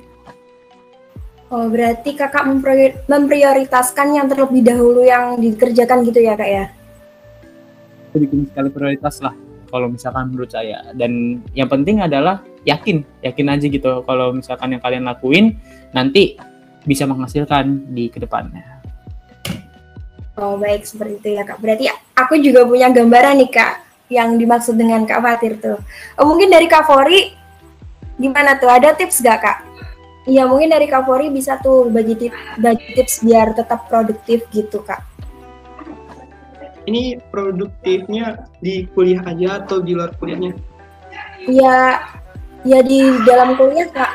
Oh, 1.51 1.67
berarti 1.67 2.15
kakak 2.15 2.47
memprioritaskan 3.09 4.15
yang 4.15 4.31
terlebih 4.31 4.63
dahulu 4.63 5.03
yang 5.03 5.41
dikerjakan 5.41 6.07
gitu 6.07 6.21
ya 6.23 6.39
kak 6.39 6.47
ya? 6.47 6.65
Bikin 8.15 8.47
sekali 8.47 8.69
prioritas 8.71 9.19
lah 9.19 9.35
kalau 9.67 9.91
misalkan 9.91 10.31
menurut 10.31 10.53
saya. 10.53 10.95
Dan 10.95 11.43
yang 11.57 11.67
penting 11.67 12.05
adalah 12.05 12.45
yakin, 12.63 13.03
yakin 13.25 13.47
aja 13.51 13.67
gitu. 13.67 14.05
Kalau 14.07 14.31
misalkan 14.31 14.79
yang 14.79 14.83
kalian 14.85 15.09
lakuin 15.09 15.59
nanti 15.91 16.39
bisa 16.87 17.09
menghasilkan 17.09 17.91
di 17.91 18.13
ke 18.13 18.23
depannya. 18.23 18.79
Oh 20.39 20.55
baik 20.55 20.87
seperti 20.87 21.19
itu 21.19 21.29
ya 21.35 21.43
kak. 21.43 21.59
Berarti 21.59 21.91
aku 22.15 22.39
juga 22.39 22.63
punya 22.63 22.95
gambaran 22.95 23.43
nih 23.43 23.51
kak 23.51 23.90
yang 24.11 24.35
dimaksud 24.37 24.75
dengan 24.75 25.07
Kak 25.07 25.23
Fatir 25.23 25.57
tuh. 25.63 25.79
Oh, 26.19 26.27
mungkin 26.27 26.51
dari 26.51 26.67
Kak 26.67 26.85
Fori 26.85 27.31
gimana 28.19 28.59
tuh? 28.59 28.69
Ada 28.69 28.99
tips 28.99 29.23
gak 29.23 29.39
Kak? 29.41 29.59
Iya 30.29 30.45
mungkin 30.45 30.69
dari 30.69 30.85
Kak 30.85 31.09
Fori 31.09 31.33
bisa 31.33 31.57
tuh 31.63 31.89
bagi 31.89 32.13
tips, 32.19 32.37
bagi 32.61 32.87
tips 32.93 33.15
biar 33.25 33.57
tetap 33.57 33.89
produktif 33.89 34.45
gitu 34.53 34.85
Kak. 34.85 35.01
Ini 36.85 37.23
produktifnya 37.31 38.51
di 38.59 38.85
kuliah 38.93 39.23
aja 39.25 39.65
atau 39.65 39.81
di 39.81 39.95
luar 39.95 40.13
kuliahnya? 40.19 40.59
Iya, 41.47 42.03
ya 42.67 42.81
di 42.83 43.01
dalam 43.25 43.55
kuliah 43.57 43.89
Kak. 43.89 44.13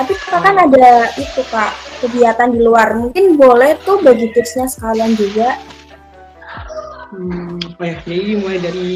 Tapi 0.00 0.12
Kak 0.16 0.40
kan 0.40 0.56
ada 0.56 1.12
itu 1.14 1.44
Kak, 1.52 1.76
kegiatan 2.02 2.50
di 2.50 2.60
luar. 2.64 2.96
Mungkin 2.96 3.36
boleh 3.36 3.76
tuh 3.84 4.00
bagi 4.00 4.32
tipsnya 4.32 4.66
sekalian 4.66 5.12
juga 5.14 5.60
hmm, 7.16 7.74
apa 7.74 7.82
ya? 7.84 7.96
Jadi 8.04 8.32
mulai 8.38 8.58
dari 8.60 8.90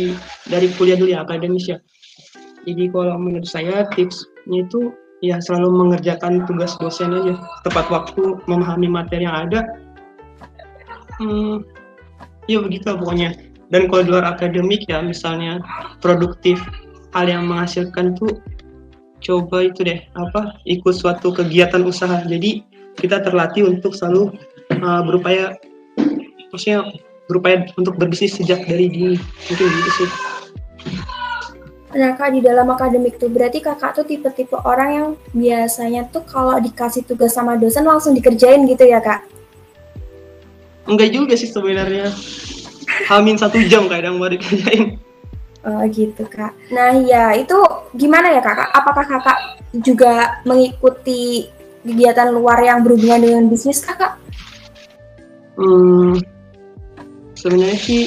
dari 0.47 0.69
kuliah 0.77 0.97
dulu 1.01 1.11
ya 1.11 1.21
akademis 1.25 1.67
ya. 1.67 1.79
Jadi 2.69 2.93
kalau 2.93 3.17
menurut 3.17 3.49
saya 3.49 3.89
tipsnya 3.97 4.69
itu 4.69 4.93
ya 5.25 5.41
selalu 5.41 5.73
mengerjakan 5.73 6.45
tugas 6.45 6.77
dosen 6.77 7.17
aja. 7.17 7.41
Tepat 7.65 7.89
waktu 7.89 8.41
memahami 8.45 8.89
materi 8.89 9.25
yang 9.25 9.49
ada. 9.49 9.65
Hmm, 11.21 11.65
ya 12.49 12.61
begitu 12.61 12.93
pokoknya. 12.97 13.37
Dan 13.71 13.87
kalau 13.87 14.03
di 14.05 14.11
luar 14.11 14.27
akademik 14.37 14.85
ya 14.91 15.01
misalnya 15.01 15.63
produktif 16.03 16.59
hal 17.15 17.27
yang 17.31 17.47
menghasilkan 17.47 18.19
tuh 18.19 18.39
coba 19.21 19.69
itu 19.69 19.85
deh 19.85 20.01
apa 20.17 20.59
ikut 20.67 20.95
suatu 20.97 21.33
kegiatan 21.33 21.85
usaha. 21.85 22.25
Jadi 22.25 22.65
kita 22.99 23.23
terlatih 23.23 23.69
untuk 23.69 23.95
selalu 23.95 24.35
uh, 24.83 25.03
berupaya 25.07 25.55
maksudnya 26.51 26.85
berupaya 27.31 27.63
untuk 27.79 27.95
berbisnis 27.95 28.35
sejak 28.35 28.67
dari 28.67 28.91
dini 28.91 29.17
mungkin 29.47 29.67
gitu 29.71 29.91
sih 30.03 30.11
Nah 31.91 32.15
kak 32.15 32.31
di 32.31 32.41
dalam 32.43 32.71
akademik 32.71 33.19
tuh 33.19 33.27
berarti 33.27 33.59
kakak 33.59 33.99
tuh 33.99 34.07
tipe-tipe 34.07 34.55
orang 34.63 34.91
yang 34.95 35.09
biasanya 35.35 36.07
tuh 36.07 36.23
kalau 36.23 36.55
dikasih 36.63 37.03
tugas 37.03 37.35
sama 37.35 37.59
dosen 37.59 37.83
langsung 37.83 38.15
dikerjain 38.15 38.63
gitu 38.63 38.87
ya 38.87 39.03
kak? 39.03 39.27
Enggak 40.87 41.11
juga 41.11 41.35
sih 41.35 41.51
sebenarnya. 41.51 42.15
Hamin 43.11 43.35
satu 43.35 43.59
jam 43.67 43.91
kadang 43.91 44.23
baru 44.23 44.39
dikerjain. 44.39 45.03
Oh 45.67 45.83
gitu 45.91 46.23
kak. 46.31 46.55
Nah 46.71 46.95
ya 47.03 47.35
itu 47.35 47.59
gimana 47.99 48.39
ya 48.39 48.41
kakak? 48.41 48.71
Apakah 48.71 49.05
kakak 49.11 49.39
juga 49.75 50.39
mengikuti 50.47 51.51
kegiatan 51.83 52.31
luar 52.31 52.63
yang 52.63 52.87
berhubungan 52.87 53.19
dengan 53.19 53.45
bisnis 53.51 53.83
kakak? 53.83 54.15
Hmm, 55.59 56.23
sebenarnya 57.41 57.81
sih 57.81 58.03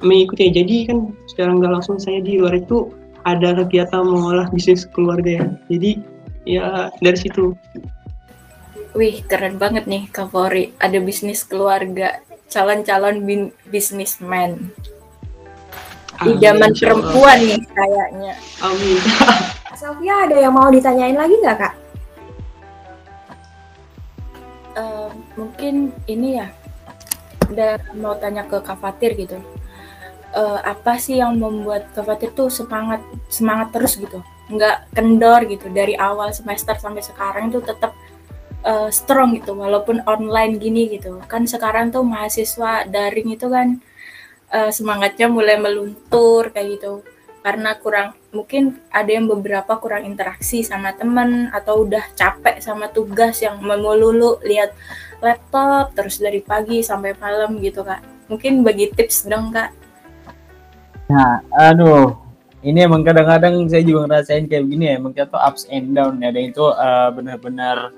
mengikuti 0.00 0.48
jadi 0.48 0.88
kan 0.88 1.12
secara 1.28 1.52
nggak 1.52 1.72
langsung 1.80 1.96
saya 2.00 2.24
di 2.24 2.40
luar 2.40 2.56
itu 2.56 2.88
ada 3.24 3.56
kegiatan 3.56 4.04
mengolah 4.04 4.48
bisnis 4.52 4.88
keluarga 4.88 5.40
ya 5.40 5.46
jadi 5.68 5.90
ya 6.44 6.66
dari 7.00 7.18
situ 7.20 7.52
Wih, 8.94 9.26
keren 9.26 9.58
banget 9.58 9.90
nih 9.90 10.06
Kapolri. 10.06 10.70
Ada 10.78 11.02
bisnis 11.02 11.42
keluarga, 11.42 12.22
calon-calon 12.46 13.26
bisnismen. 13.66 14.70
Di 16.22 16.38
zaman 16.38 16.70
perempuan 16.70 17.42
nih 17.42 17.58
kayaknya. 17.74 18.38
Amin. 18.62 19.02
Sofia 19.74 20.30
ada 20.30 20.38
yang 20.38 20.54
mau 20.54 20.70
ditanyain 20.70 21.18
lagi 21.18 21.34
nggak 21.42 21.58
kak? 21.58 21.74
Uh, 24.78 25.10
mungkin 25.34 25.90
ini 26.06 26.38
ya 26.38 26.46
dan 27.54 27.78
mau 27.96 28.18
tanya 28.18 28.42
ke 28.44 28.58
Kak 28.60 28.82
Fatir 28.82 29.14
gitu. 29.14 29.38
Uh, 30.34 30.58
apa 30.66 30.98
sih 30.98 31.22
yang 31.22 31.38
membuat 31.38 31.94
Kak 31.94 32.04
Fatir 32.04 32.34
tuh 32.34 32.50
semangat 32.50 32.98
semangat 33.30 33.70
terus 33.70 33.94
gitu, 33.94 34.18
nggak 34.50 34.90
kendor 34.90 35.46
gitu 35.46 35.70
dari 35.70 35.94
awal 35.94 36.34
semester 36.34 36.74
sampai 36.74 37.06
sekarang 37.06 37.54
itu 37.54 37.62
tetap 37.62 37.94
uh, 38.66 38.90
strong 38.90 39.38
gitu, 39.38 39.54
walaupun 39.54 40.02
online 40.10 40.58
gini 40.58 40.90
gitu. 40.90 41.22
Kan 41.30 41.46
sekarang 41.46 41.94
tuh 41.94 42.02
mahasiswa 42.02 42.82
daring 42.90 43.38
itu 43.38 43.46
kan 43.46 43.78
uh, 44.50 44.74
semangatnya 44.74 45.30
mulai 45.30 45.54
meluntur 45.54 46.50
kayak 46.50 46.82
gitu 46.82 47.06
karena 47.44 47.76
kurang 47.76 48.16
mungkin 48.32 48.80
ada 48.88 49.12
yang 49.12 49.28
beberapa 49.28 49.76
kurang 49.76 50.08
interaksi 50.08 50.64
sama 50.64 50.96
temen 50.96 51.52
atau 51.52 51.84
udah 51.84 52.00
capek 52.16 52.56
sama 52.64 52.88
tugas 52.88 53.36
yang 53.44 53.60
melulu 53.60 54.40
lihat 54.40 54.72
laptop 55.20 55.92
terus 55.92 56.16
dari 56.16 56.40
pagi 56.40 56.80
sampai 56.80 57.12
malam 57.20 57.60
gitu 57.60 57.84
kak. 57.84 58.00
Mungkin 58.32 58.64
bagi 58.64 58.88
tips 58.96 59.28
dong 59.28 59.52
kak. 59.52 59.76
Nah 61.12 61.44
aduh 61.52 62.16
ini 62.64 62.80
emang 62.80 63.04
kadang-kadang 63.04 63.68
saya 63.68 63.84
juga 63.84 64.08
ngerasain 64.08 64.48
kayak 64.48 64.64
begini 64.64 64.84
ya 64.88 64.92
emang 64.96 65.12
kita 65.12 65.28
tuh 65.28 65.42
ups 65.44 65.68
and 65.68 65.92
down 65.92 66.16
ya 66.24 66.32
dan 66.32 66.48
itu 66.48 66.64
uh, 66.64 67.12
benar-benar 67.12 67.92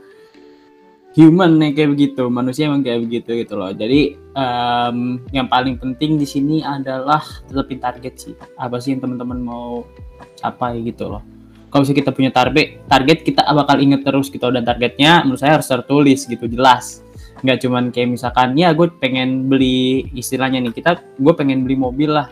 human 1.15 1.55
nih 1.63 1.71
kayak 1.71 1.91
begitu 1.95 2.27
manusia 2.27 2.67
emang 2.67 2.83
kayak 2.83 3.07
begitu 3.07 3.47
gitu 3.47 3.55
loh. 3.55 3.71
Jadi 3.71 4.26
um, 4.37 5.19
yang 5.33 5.49
paling 5.49 5.81
penting 5.81 6.21
di 6.21 6.29
sini 6.29 6.61
adalah 6.61 7.25
tetapin 7.49 7.81
target 7.81 8.15
sih. 8.21 8.35
Apa 8.61 8.79
sih 8.79 8.95
yang 8.95 9.01
teman-teman 9.03 9.41
mau 9.41 9.89
capai 10.37 10.85
gitu 10.85 11.09
loh. 11.09 11.25
Kalau 11.73 11.83
misalnya 11.83 12.01
kita 12.07 12.13
punya 12.15 12.31
target 12.31 12.69
target 12.87 13.19
kita 13.27 13.43
bakal 13.51 13.77
inget 13.81 14.05
terus 14.05 14.29
gitu. 14.29 14.47
Dan 14.53 14.63
targetnya 14.63 15.25
menurut 15.25 15.41
saya 15.41 15.59
harus 15.59 15.67
tertulis 15.67 16.29
gitu 16.29 16.47
jelas. 16.47 17.03
Nggak 17.43 17.59
cuman 17.67 17.85
kayak 17.93 18.17
misalkan 18.17 18.55
ya 18.55 18.73
gue 18.77 18.89
pengen 19.01 19.49
beli 19.49 20.09
istilahnya 20.15 20.63
nih 20.63 20.73
kita 20.73 21.01
gue 21.01 21.33
pengen 21.35 21.65
beli 21.67 21.77
mobil 21.77 22.13
lah. 22.13 22.31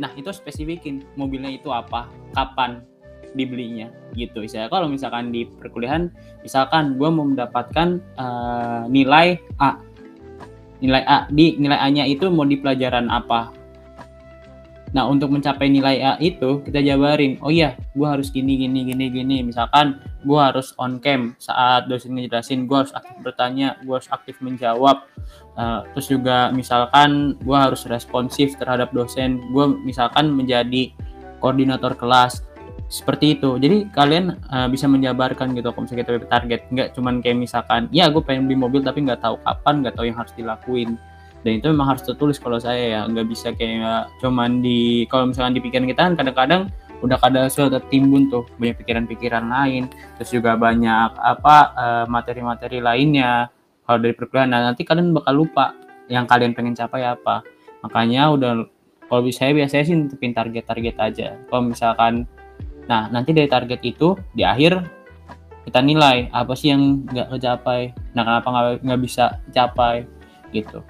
Nah 0.00 0.10
itu 0.16 0.28
spesifikin 0.34 1.04
mobilnya 1.16 1.48
itu 1.48 1.72
apa 1.72 2.10
kapan 2.36 2.84
dibelinya 3.32 3.88
gitu. 4.16 4.44
Saya 4.48 4.68
kalau 4.72 4.88
misalkan 4.88 5.32
di 5.32 5.44
perkuliahan 5.48 6.08
misalkan 6.44 6.96
gue 6.96 7.08
mau 7.08 7.24
mendapatkan 7.24 8.00
uh, 8.16 8.84
nilai 8.88 9.40
A 9.60 9.80
nilai 10.80 11.02
A. 11.04 11.18
Di 11.30 11.58
nilai 11.58 11.78
A 11.78 11.86
nya 11.90 12.04
itu 12.06 12.30
mau 12.30 12.46
di 12.46 12.58
pelajaran 12.58 13.10
apa? 13.10 13.54
Nah 14.88 15.04
untuk 15.04 15.28
mencapai 15.28 15.68
nilai 15.68 16.00
A 16.00 16.12
itu 16.16 16.64
kita 16.64 16.80
jabarin 16.80 17.36
oh 17.44 17.52
iya 17.52 17.76
gue 17.92 18.08
harus 18.08 18.32
gini 18.32 18.56
gini 18.56 18.88
gini 18.88 19.12
gini. 19.12 19.36
Misalkan 19.44 20.00
gue 20.24 20.40
harus 20.40 20.72
on 20.80 20.98
cam 20.98 21.36
saat 21.36 21.86
dosen 21.86 22.16
ngejelasin 22.16 22.64
gue 22.64 22.76
harus 22.76 22.94
aktif 22.96 23.16
bertanya 23.20 23.76
gue 23.84 23.94
harus 23.94 24.08
aktif 24.08 24.40
menjawab. 24.40 25.04
Uh, 25.58 25.82
terus 25.92 26.06
juga 26.08 26.54
misalkan 26.54 27.34
gue 27.42 27.58
harus 27.58 27.84
responsif 27.90 28.54
terhadap 28.56 28.94
dosen 28.94 29.42
gue 29.52 29.64
misalkan 29.82 30.30
menjadi 30.30 30.94
koordinator 31.42 31.94
kelas 31.94 32.46
seperti 32.88 33.36
itu. 33.36 33.60
Jadi 33.60 33.92
kalian 33.92 34.40
uh, 34.48 34.66
bisa 34.66 34.88
menjabarkan 34.88 35.52
gitu 35.52 35.70
kalau 35.70 35.84
misalnya 35.84 36.02
kita 36.04 36.12
target. 36.26 36.60
Nggak 36.72 36.88
cuman 36.96 37.20
kayak 37.20 37.36
misalkan 37.36 37.86
ya 37.92 38.08
gue 38.08 38.24
pengen 38.24 38.48
beli 38.48 38.56
mobil 38.56 38.80
tapi 38.80 39.04
nggak 39.04 39.20
tahu 39.20 39.36
kapan 39.44 39.74
nggak 39.84 39.94
tahu 39.94 40.04
yang 40.08 40.16
harus 40.16 40.32
dilakuin. 40.34 40.96
Dan 41.46 41.62
itu 41.62 41.70
memang 41.70 41.94
harus 41.94 42.02
tertulis 42.02 42.40
kalau 42.40 42.56
saya 42.56 42.98
ya. 42.98 43.00
Nggak 43.04 43.26
bisa 43.28 43.48
kayak 43.52 44.08
cuman 44.24 44.64
di 44.64 45.04
kalau 45.12 45.28
misalkan 45.30 45.52
di 45.54 45.60
pikiran 45.60 45.86
kita 45.86 46.00
kan 46.00 46.14
kadang-kadang 46.16 46.62
udah 46.98 47.14
kadang 47.22 47.46
sudah 47.46 47.78
tertimbun 47.78 48.26
tuh 48.26 48.48
banyak 48.56 48.80
pikiran-pikiran 48.82 49.44
lain. 49.46 49.92
Terus 50.18 50.30
juga 50.32 50.56
banyak 50.56 51.14
apa 51.14 51.56
uh, 51.76 52.04
materi-materi 52.08 52.80
lainnya 52.80 53.52
kalau 53.84 54.00
dari 54.00 54.16
perkuliahan. 54.16 54.50
Nah, 54.52 54.60
nanti 54.72 54.82
kalian 54.84 55.12
bakal 55.12 55.44
lupa 55.44 55.76
yang 56.08 56.24
kalian 56.24 56.56
pengen 56.56 56.72
capai 56.72 57.04
apa. 57.04 57.44
Makanya 57.84 58.32
udah 58.32 58.50
kalau 59.08 59.22
bisa 59.24 59.44
saya 59.44 59.56
biasanya 59.56 59.84
sih 59.84 59.94
nentuin 59.96 60.32
target-target 60.36 60.96
aja. 61.00 61.28
Kalau 61.48 61.62
misalkan 61.64 62.28
Nah, 62.88 63.12
nanti 63.12 63.36
dari 63.36 63.46
target 63.46 63.80
itu 63.84 64.16
di 64.32 64.42
akhir 64.42 64.98
kita 65.68 65.84
nilai 65.84 66.32
apa 66.32 66.56
sih 66.56 66.72
yang 66.72 67.04
nggak 67.04 67.28
kecapai, 67.36 67.92
nah 68.16 68.24
kenapa 68.24 68.80
nggak 68.80 69.00
bisa 69.04 69.36
capai 69.52 70.08
gitu. 70.48 70.80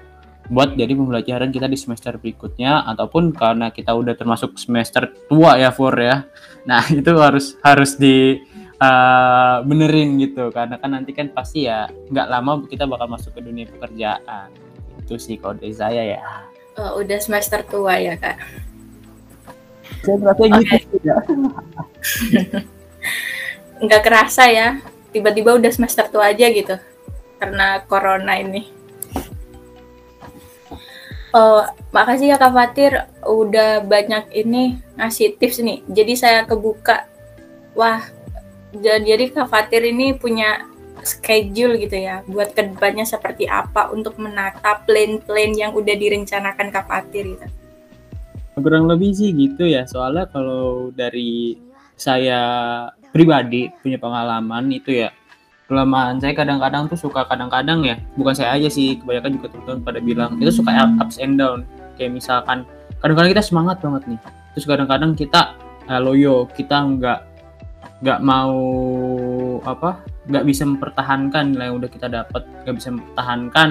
Buat 0.47 0.79
jadi 0.79 0.95
pembelajaran 0.95 1.51
kita 1.51 1.67
di 1.67 1.75
semester 1.75 2.15
berikutnya 2.15 2.87
ataupun 2.87 3.35
karena 3.35 3.69
kita 3.69 3.91
udah 3.91 4.15
termasuk 4.15 4.55
semester 4.55 5.11
tua 5.27 5.59
ya 5.59 5.69
For 5.75 5.93
ya. 5.93 6.23
Nah 6.63 6.81
itu 6.95 7.11
harus 7.19 7.59
harus 7.59 7.99
di 7.99 8.39
uh, 8.79 9.61
benerin 9.67 10.15
gitu 10.17 10.49
karena 10.49 10.79
kan 10.79 10.95
nanti 10.95 11.11
kan 11.11 11.29
pasti 11.29 11.67
ya 11.67 11.85
nggak 11.85 12.27
lama 12.31 12.63
kita 12.65 12.87
bakal 12.87 13.11
masuk 13.11 13.35
ke 13.35 13.43
dunia 13.43 13.67
pekerjaan. 13.67 14.47
Itu 15.03 15.19
sih 15.19 15.37
kode 15.37 15.69
saya 15.75 16.17
ya. 16.17 16.23
Oh, 16.79 17.03
udah 17.03 17.19
semester 17.19 17.59
tua 17.67 17.99
ya 17.99 18.15
kak. 18.15 18.39
Saya 20.03 20.15
merasa 20.19 20.41
okay. 20.43 20.79
gitu 20.83 20.97
ya. 21.03 21.17
Nggak 23.83 24.01
kerasa 24.03 24.43
ya, 24.51 24.67
tiba-tiba 25.15 25.55
udah 25.55 25.71
semester 25.71 26.07
tua 26.11 26.31
aja 26.31 26.47
gitu 26.51 26.75
karena 27.39 27.83
corona 27.87 28.35
ini. 28.35 28.67
Oh, 31.29 31.61
makasih 31.93 32.33
ya 32.33 32.37
Kak 32.41 32.51
Fatir 32.51 33.05
udah 33.21 33.85
banyak 33.85 34.33
ini 34.33 34.81
ngasih 34.97 35.37
tips 35.37 35.61
nih. 35.61 35.85
Jadi 35.85 36.13
saya 36.17 36.41
kebuka. 36.43 37.05
Wah, 37.77 38.01
jadi 38.73 39.29
Kak 39.29 39.47
Fatir 39.47 39.85
ini 39.85 40.17
punya 40.17 40.65
schedule 41.03 41.79
gitu 41.79 41.95
ya 41.95 42.21
buat 42.27 42.51
ke 42.51 42.75
depannya 42.75 43.07
seperti 43.07 43.47
apa 43.47 43.87
untuk 43.91 44.19
menata 44.19 44.83
plan-plan 44.83 45.51
yang 45.55 45.71
udah 45.71 45.95
direncanakan 45.95 46.67
Kak 46.75 46.85
Fatir 46.91 47.23
gitu 47.35 47.47
kurang 48.59 48.85
lebih 48.87 49.11
sih 49.15 49.31
gitu 49.33 49.65
ya. 49.65 49.83
Soalnya 49.89 50.29
kalau 50.29 50.93
dari 50.93 51.57
saya 51.99 52.41
pribadi 53.11 53.67
punya 53.83 53.99
pengalaman 53.99 54.71
itu 54.71 55.03
ya 55.03 55.09
kelemahan 55.67 56.17
saya 56.17 56.33
kadang-kadang 56.33 56.89
tuh 56.89 56.97
suka 56.97 57.27
kadang-kadang 57.29 57.85
ya 57.85 57.95
bukan 58.17 58.33
saya 58.33 58.57
aja 58.57 58.71
sih 58.71 58.97
kebanyakan 58.97 59.37
juga 59.37 59.47
teman-teman 59.53 59.79
pada 59.85 59.99
bilang 60.01 60.31
itu 60.41 60.51
suka 60.51 60.71
ups 60.99 61.17
and 61.19 61.37
down. 61.37 61.65
Kayak 61.99 62.15
misalkan 62.21 62.63
kadang-kadang 62.99 63.31
kita 63.35 63.43
semangat 63.43 63.77
banget 63.79 64.03
nih 64.15 64.19
terus 64.53 64.65
kadang-kadang 64.67 65.11
kita 65.15 65.55
uh, 65.87 65.99
loyo 66.03 66.47
kita 66.51 66.75
nggak 66.75 67.19
nggak 67.99 68.19
mau 68.23 68.59
apa 69.63 70.03
nggak 70.27 70.45
bisa 70.47 70.63
mempertahankan 70.67 71.55
nilai 71.55 71.67
yang 71.71 71.77
udah 71.79 71.89
kita 71.91 72.07
dapat 72.07 72.43
nggak 72.63 72.75
bisa 72.75 72.89
mempertahankan 72.95 73.69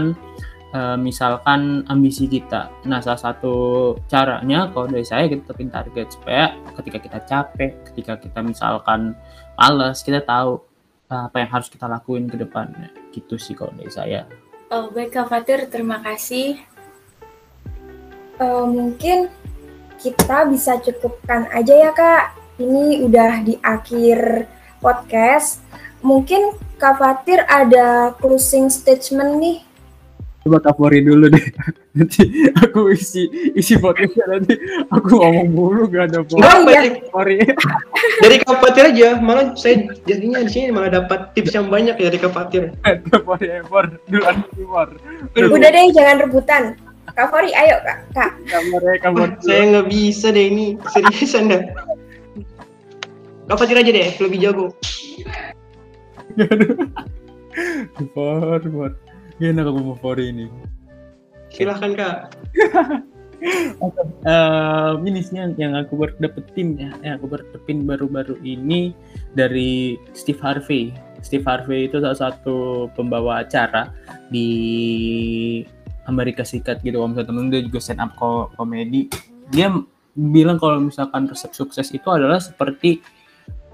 uh, 0.73 0.97
misalkan 0.99 1.85
ambisi 1.89 2.29
kita. 2.29 2.73
Nah, 2.85 3.01
salah 3.01 3.21
satu 3.21 3.55
caranya 4.09 4.69
kalau 4.73 4.89
dari 4.89 5.07
saya 5.07 5.29
kita 5.29 5.45
tetapin 5.45 5.71
target 5.73 6.07
supaya 6.13 6.57
ketika 6.81 6.99
kita 7.01 7.19
capek, 7.25 7.73
ketika 7.93 8.13
kita 8.21 8.41
misalkan 8.45 9.17
males, 9.57 10.05
kita 10.05 10.21
tahu 10.25 10.61
uh, 11.13 11.29
apa 11.29 11.37
yang 11.45 11.51
harus 11.51 11.69
kita 11.73 11.89
lakuin 11.89 12.29
ke 12.29 12.37
depannya. 12.37 12.93
Gitu 13.13 13.41
sih 13.41 13.57
kalau 13.57 13.73
dari 13.77 13.93
saya. 13.93 14.29
Oh, 14.69 14.93
baik 14.93 15.17
Kak 15.17 15.33
Fatir, 15.33 15.65
terima 15.73 16.05
kasih. 16.05 16.61
Uh, 18.39 18.69
mungkin 18.69 19.33
kita 19.99 20.47
bisa 20.47 20.79
cukupkan 20.79 21.49
aja 21.51 21.75
ya 21.75 21.91
Kak. 21.97 22.37
Ini 22.59 23.07
udah 23.07 23.43
di 23.47 23.55
akhir 23.63 24.47
podcast. 24.83 25.63
Mungkin 26.05 26.55
Kak 26.79 27.03
Fatir 27.03 27.43
ada 27.51 28.15
closing 28.23 28.71
statement 28.71 29.43
nih 29.43 29.59
coba 30.45 30.59
kapori 30.63 31.03
dulu 31.03 31.29
deh. 31.31 31.47
Nanti 31.99 32.23
aku 32.55 32.95
isi 32.95 33.27
isi 33.59 33.75
podcastnya 33.75 34.39
nanti 34.39 34.55
aku 34.87 35.19
ngomong 35.19 35.51
mulu 35.51 35.83
gak 35.91 36.15
ada 36.15 36.23
kapori 36.23 37.43
dari 38.23 38.37
kapatir 38.39 38.95
aja 38.95 39.19
malah 39.19 39.51
saya 39.59 39.83
jadinya 40.07 40.47
di 40.47 40.51
sini 40.53 40.71
malah 40.71 40.95
dapat 41.03 41.35
tips 41.35 41.59
yang 41.59 41.67
banyak 41.67 41.99
ya 41.99 42.07
dari 42.07 42.23
kapatir 42.23 42.71
kapori 43.11 43.51
empor 43.59 43.99
duluan 44.07 44.47
empor 44.55 44.89
udah 45.35 45.69
deh 45.75 45.91
jangan 45.91 46.23
rebutan. 46.23 46.63
Kapori 47.19 47.51
ayo 47.51 47.83
kak. 47.83 47.99
Kak. 48.15 48.31
Kapori 48.47 48.97
kapori 49.03 49.35
saya 49.43 49.63
nggak 49.75 49.87
bisa 49.91 50.31
deh 50.31 50.47
ini 50.55 50.79
seriusan 50.87 51.51
dah 51.51 51.63
kapatir 53.49 53.81
aja 53.81 53.91
deh 53.91 54.09
lebih 54.23 54.39
jago. 54.39 54.67
Empor, 57.99 58.63
empor. 58.63 58.95
Gimana 59.39 59.63
kamu 59.63 59.81
mau 59.87 59.97
for 59.99 60.19
ini? 60.19 60.51
Silahkan 61.55 61.95
kak. 61.95 62.17
uh, 64.27 64.99
ini 65.07 65.23
sih 65.23 65.39
yang, 65.39 65.55
yang 65.55 65.79
aku 65.79 65.95
baru 65.95 66.19
dapetin 66.19 66.75
ya, 66.75 66.91
yang 67.07 67.23
aku 67.23 67.31
baru 67.31 67.47
dapetin 67.55 67.87
baru-baru 67.87 68.35
ini 68.43 68.91
dari 69.39 69.95
Steve 70.11 70.43
Harvey. 70.43 70.91
Steve 71.23 71.47
Harvey 71.47 71.87
itu 71.87 72.03
salah 72.03 72.19
satu 72.19 72.91
pembawa 72.99 73.47
acara 73.47 73.95
di 74.27 75.63
Amerika 76.11 76.43
Serikat 76.43 76.83
gitu. 76.83 76.99
Kalau 76.99 77.15
misalnya 77.15 77.31
temen 77.31 77.47
dia 77.55 77.63
juga 77.63 77.79
stand 77.79 78.03
up 78.03 78.19
komedi, 78.59 79.07
dia 79.55 79.71
bilang 80.19 80.59
kalau 80.59 80.83
misalkan 80.83 81.31
resep 81.31 81.55
sukses 81.55 81.95
itu 81.95 82.11
adalah 82.11 82.43
seperti 82.43 82.99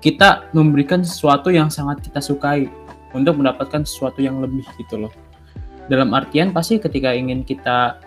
kita 0.05 0.53
memberikan 0.53 1.00
sesuatu 1.00 1.48
yang 1.48 1.72
sangat 1.72 2.05
kita 2.05 2.20
sukai 2.20 2.68
untuk 3.16 3.40
mendapatkan 3.40 3.88
sesuatu 3.88 4.20
yang 4.20 4.44
lebih 4.44 4.68
gitu 4.77 5.09
loh 5.09 5.23
dalam 5.88 6.12
artian 6.16 6.51
pasti 6.51 6.81
ketika 6.81 7.12
ingin 7.12 7.44
kita 7.44 8.01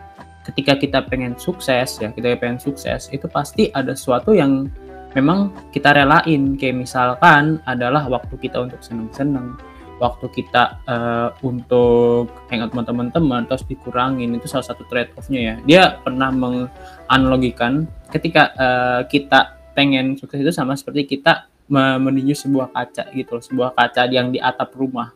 ketika 0.48 0.80
kita 0.80 1.00
pengen 1.04 1.36
sukses 1.36 2.00
ya 2.00 2.10
kita 2.16 2.40
pengen 2.40 2.58
sukses 2.58 3.12
itu 3.12 3.28
pasti 3.28 3.68
ada 3.76 3.92
sesuatu 3.92 4.32
yang 4.32 4.72
memang 5.18 5.50
kita 5.74 5.98
relain. 5.98 6.54
Kayak 6.54 6.86
misalkan 6.88 7.58
adalah 7.66 8.06
waktu 8.06 8.38
kita 8.38 8.62
untuk 8.62 8.82
seneng-seneng 8.86 9.58
waktu 9.98 10.30
kita 10.30 10.78
uh, 10.86 11.34
untuk 11.42 12.30
hangout 12.54 12.70
sama 12.70 12.84
teman-teman 12.86 13.42
terus 13.50 13.66
dikurangin 13.66 14.38
itu 14.38 14.46
salah 14.46 14.70
satu 14.70 14.86
trade 14.86 15.10
off-nya 15.18 15.42
ya. 15.42 15.56
Dia 15.66 15.84
pernah 15.98 16.30
menganalogikan 16.30 17.90
ketika 18.13 18.54
uh, 18.54 19.02
kita 19.10 19.58
pengen 19.74 20.13
sukses 20.18 20.42
itu 20.42 20.54
sama 20.54 20.78
seperti 20.78 21.18
kita 21.18 21.50
menuju 21.68 22.32
sebuah 22.48 22.72
kaca 22.72 23.12
gitu 23.12 23.44
sebuah 23.44 23.76
kaca 23.76 24.08
yang 24.08 24.32
di 24.32 24.40
atap 24.40 24.72
rumah 24.72 25.12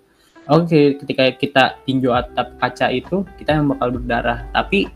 oke 0.51 0.67
okay, 0.67 0.85
ketika 0.99 1.23
kita 1.39 1.63
tinjau 1.87 2.11
atap 2.11 2.59
kaca 2.59 2.91
itu 2.91 3.23
kita 3.39 3.57
yang 3.57 3.71
bakal 3.71 3.95
berdarah. 3.95 4.45
Tapi 4.51 4.91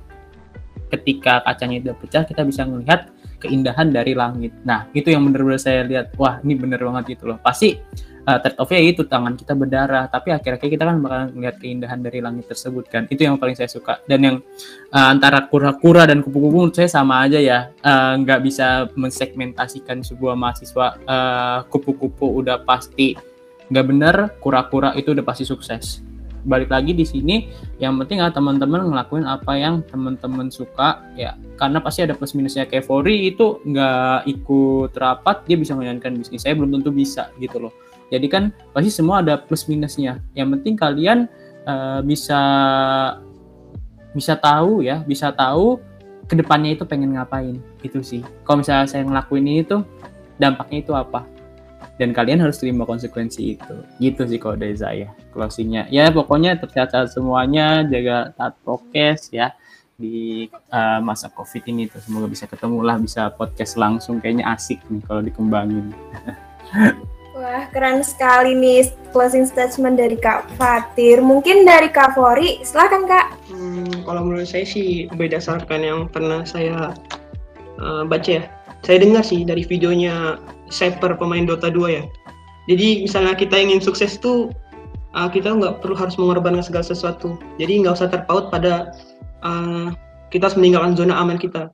ketika 0.92 1.42
kacanya 1.42 1.90
udah 1.90 1.96
pecah 1.98 2.24
kita 2.28 2.44
bisa 2.44 2.68
melihat 2.68 3.10
keindahan 3.40 3.90
dari 3.90 4.12
langit. 4.14 4.52
Nah 4.68 4.88
itu 4.92 5.12
yang 5.16 5.24
benar-benar 5.26 5.62
saya 5.62 5.88
lihat. 5.88 6.14
Wah 6.20 6.44
ini 6.44 6.60
bener 6.60 6.84
banget 6.84 7.18
gitu 7.18 7.32
loh. 7.32 7.38
Pasti 7.40 7.80
uh, 8.28 8.38
third 8.42 8.58
of 8.60 8.70
itu 8.72 9.08
tangan 9.08 9.40
kita 9.40 9.54
berdarah. 9.56 10.12
Tapi 10.12 10.36
akhir-akhir 10.36 10.70
kita 10.70 10.84
kan 10.84 10.98
bakal 11.00 11.32
melihat 11.32 11.56
keindahan 11.62 12.00
dari 12.04 12.20
langit 12.20 12.52
tersebut 12.52 12.86
kan. 12.92 13.08
Itu 13.08 13.24
yang 13.24 13.40
paling 13.40 13.56
saya 13.56 13.72
suka. 13.72 14.04
Dan 14.06 14.20
yang 14.22 14.38
uh, 14.92 15.08
antara 15.08 15.48
kura-kura 15.48 16.04
dan 16.04 16.20
kupu-kupu 16.20 16.68
menurut 16.68 16.76
saya 16.76 16.90
sama 16.92 17.24
aja 17.24 17.40
ya. 17.40 17.72
Uh, 17.80 18.20
bisa 18.44 18.92
mensegmentasikan 18.94 20.04
sebuah 20.04 20.36
mahasiswa 20.36 21.00
kupu-kupu 21.72 22.28
uh, 22.28 22.40
udah 22.44 22.58
pasti 22.68 23.35
nggak 23.70 23.86
bener 23.86 24.16
kura-kura 24.42 24.94
itu 24.94 25.14
udah 25.14 25.26
pasti 25.26 25.48
sukses. 25.48 26.02
Balik 26.46 26.70
lagi 26.70 26.94
di 26.94 27.02
sini 27.02 27.50
yang 27.82 27.98
penting 27.98 28.22
ya 28.22 28.30
teman-teman 28.30 28.86
ngelakuin 28.86 29.26
apa 29.26 29.58
yang 29.58 29.82
teman-teman 29.82 30.54
suka 30.54 31.02
ya. 31.18 31.34
Karena 31.58 31.82
pasti 31.82 32.06
ada 32.06 32.14
plus 32.14 32.38
minusnya. 32.38 32.70
Kayak 32.70 32.86
Fori 32.86 33.34
itu 33.34 33.58
nggak 33.66 34.30
ikut 34.30 34.94
rapat 34.94 35.42
dia 35.50 35.58
bisa 35.58 35.74
menjalankan 35.74 36.22
bisnis. 36.22 36.46
Saya 36.46 36.54
belum 36.54 36.78
tentu 36.78 36.94
bisa 36.94 37.34
gitu 37.42 37.58
loh. 37.66 37.74
Jadi 38.14 38.30
kan 38.30 38.54
pasti 38.78 38.94
semua 38.94 39.26
ada 39.26 39.42
plus 39.42 39.66
minusnya. 39.66 40.22
Yang 40.38 40.48
penting 40.62 40.74
kalian 40.78 41.20
uh, 41.66 42.06
bisa 42.06 42.42
bisa 44.14 44.38
tahu 44.38 44.86
ya 44.86 45.02
bisa 45.02 45.34
tahu 45.34 45.82
ke 46.30 46.38
depannya 46.38 46.78
itu 46.78 46.86
pengen 46.86 47.18
ngapain. 47.18 47.58
Itu 47.82 48.06
sih. 48.06 48.22
Kalau 48.46 48.62
misalnya 48.62 48.86
saya 48.86 49.02
ngelakuin 49.02 49.50
ini 49.50 49.66
tuh 49.66 49.82
dampaknya 50.38 50.86
itu 50.86 50.94
apa 50.94 51.35
dan 51.96 52.12
kalian 52.12 52.44
harus 52.44 52.60
terima 52.60 52.84
konsekuensi 52.84 53.56
itu 53.56 53.76
gitu 54.04 54.22
sih 54.28 54.40
kalau 54.40 54.60
dari 54.60 54.76
saya 54.76 55.08
closingnya 55.32 55.88
ya 55.88 56.12
pokoknya 56.12 56.60
tercatat 56.60 57.12
semuanya 57.12 57.88
jaga 57.88 58.36
taat 58.36 58.54
prokes 58.64 59.32
ya 59.32 59.56
di 59.96 60.52
uh, 60.76 61.00
masa 61.00 61.32
covid 61.32 61.64
ini 61.72 61.88
tuh 61.88 62.04
semoga 62.04 62.28
bisa 62.28 62.44
ketemu 62.52 62.84
lah 62.84 63.00
bisa 63.00 63.32
podcast 63.32 63.80
langsung 63.80 64.20
kayaknya 64.20 64.44
asik 64.52 64.84
nih 64.92 65.00
kalau 65.08 65.24
dikembangin 65.24 65.96
Wah, 67.36 67.68
keren 67.68 68.00
sekali 68.00 68.56
nih 68.56 68.96
closing 69.12 69.44
statement 69.44 70.00
dari 70.00 70.16
Kak 70.16 70.48
Fatir. 70.56 71.20
Mungkin 71.20 71.68
dari 71.68 71.92
Kak 71.92 72.16
Fori, 72.16 72.64
silakan 72.64 73.04
Kak. 73.12 73.28
Hmm, 73.52 73.92
kalau 74.08 74.24
menurut 74.24 74.48
saya 74.48 74.64
sih 74.64 75.12
berdasarkan 75.12 75.84
yang 75.84 76.08
pernah 76.08 76.48
saya 76.48 76.96
uh, 77.76 78.08
baca 78.08 78.40
ya. 78.40 78.48
Saya 78.88 79.04
dengar 79.04 79.28
sih 79.28 79.44
dari 79.44 79.68
videonya 79.68 80.40
Saper 80.70 81.18
pemain 81.18 81.46
Dota 81.46 81.70
2 81.70 81.98
ya. 81.98 82.04
Jadi 82.66 83.06
misalnya 83.06 83.38
kita 83.38 83.54
ingin 83.54 83.78
sukses 83.78 84.18
tuh 84.18 84.50
uh, 85.14 85.30
kita 85.30 85.54
nggak 85.54 85.86
perlu 85.86 85.94
harus 85.94 86.18
mengorbankan 86.18 86.66
segala 86.66 86.86
sesuatu. 86.86 87.38
Jadi 87.62 87.86
nggak 87.86 87.96
usah 88.02 88.10
terpaut 88.10 88.50
pada 88.50 88.94
uh, 89.46 89.94
kita 90.34 90.50
harus 90.50 90.58
meninggalkan 90.58 90.98
zona 90.98 91.14
aman 91.16 91.38
kita. 91.38 91.70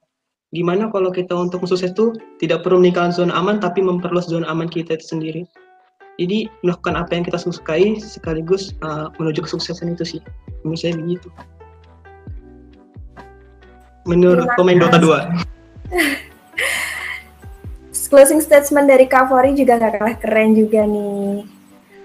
Gimana 0.52 0.92
kalau 0.92 1.16
kita 1.16 1.32
untuk 1.32 1.64
sukses 1.64 1.96
itu 1.96 2.12
tidak 2.44 2.68
perlu 2.68 2.84
meninggalkan 2.84 3.16
zona 3.16 3.32
aman 3.32 3.64
tapi 3.64 3.80
memperluas 3.80 4.28
zona 4.28 4.44
aman 4.52 4.68
kita 4.68 5.00
itu 5.00 5.06
sendiri. 5.08 5.44
Jadi 6.20 6.52
melakukan 6.62 7.00
apa 7.00 7.12
yang 7.16 7.24
kita 7.24 7.40
sukai 7.40 7.96
sekaligus 7.98 8.76
uh, 8.84 9.08
menuju 9.16 9.48
kesuksesan 9.48 9.96
itu 9.96 10.04
sih. 10.04 10.22
Menurut 10.68 10.80
saya 10.84 10.94
begitu. 11.00 11.32
Menurut 14.04 14.50
pemain 14.58 14.82
Dota 14.82 14.98
2 14.98 15.08
closing 18.12 18.44
statement 18.44 18.92
dari 18.92 19.08
Kak 19.08 19.32
Fori 19.32 19.56
juga 19.56 19.80
gak 19.80 19.96
kalah 19.96 20.18
keren 20.20 20.52
juga 20.52 20.84
nih. 20.84 21.48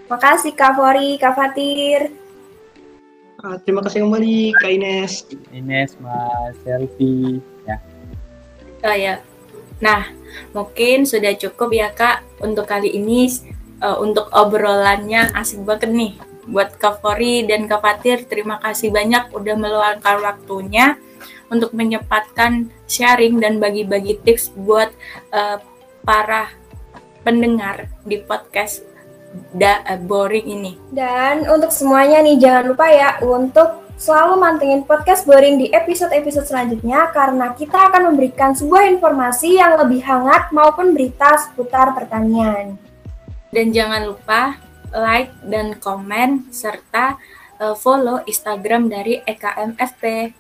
Makasih 0.07 0.55
Kak 0.55 0.79
Fori, 0.79 1.19
Kak 1.19 1.35
Fatir. 1.35 2.15
Uh, 3.43 3.59
terima 3.67 3.83
kasih 3.83 4.07
kembali 4.07 4.55
Kak 4.55 4.71
Ines. 4.71 5.27
Ines, 5.51 5.99
Mas 5.99 6.55
Selfie 6.63 7.43
ya. 7.67 7.83
Oh 8.87 8.95
ya. 8.95 9.19
Nah, 9.83 10.07
mungkin 10.55 11.11
sudah 11.11 11.35
cukup 11.35 11.75
ya 11.75 11.91
Kak 11.91 12.23
untuk 12.39 12.71
kali 12.71 12.95
ini 12.95 13.27
uh, 13.83 13.99
untuk 13.99 14.31
obrolannya. 14.31 15.35
Asik 15.35 15.67
banget 15.67 15.91
nih 15.91 16.15
buat 16.47 16.79
Kak 16.79 17.03
Fori 17.03 17.43
dan 17.51 17.67
Kak 17.67 17.83
Fatir. 17.83 18.31
Terima 18.31 18.63
kasih 18.63 18.95
banyak 18.95 19.35
udah 19.35 19.59
meluangkan 19.59 20.23
waktunya 20.23 20.95
untuk 21.51 21.75
menyempatkan 21.75 22.71
sharing 22.87 23.43
dan 23.43 23.59
bagi-bagi 23.59 24.23
tips 24.23 24.55
buat 24.55 24.95
uh, 25.35 25.59
para 26.07 26.55
pendengar 27.27 27.91
di 28.07 28.23
podcast 28.23 28.87
da, 29.51 29.83
uh, 29.83 29.99
boring 29.99 30.47
ini. 30.47 30.73
Dan 30.95 31.51
untuk 31.51 31.75
semuanya 31.75 32.23
nih 32.23 32.39
jangan 32.39 32.65
lupa 32.71 32.87
ya 32.87 33.19
untuk 33.21 33.87
Selalu 33.97 34.37
mantengin 34.37 34.85
podcast 34.85 35.25
Boring 35.25 35.57
di 35.57 35.73
episode-episode 35.73 36.45
selanjutnya 36.45 37.09
karena 37.17 37.57
kita 37.57 37.89
akan 37.89 38.13
memberikan 38.13 38.53
sebuah 38.53 38.93
informasi 38.93 39.57
yang 39.57 39.73
lebih 39.81 40.05
hangat 40.05 40.53
maupun 40.53 40.93
berita 40.93 41.41
seputar 41.41 41.97
pertanian. 41.97 42.77
Dan 43.49 43.73
jangan 43.73 44.05
lupa 44.05 44.61
like 44.93 45.33
dan 45.49 45.81
komen 45.81 46.53
serta 46.53 47.17
uh, 47.57 47.73
follow 47.73 48.21
Instagram 48.29 48.93
dari 48.93 49.25
EKMFP. 49.25 50.37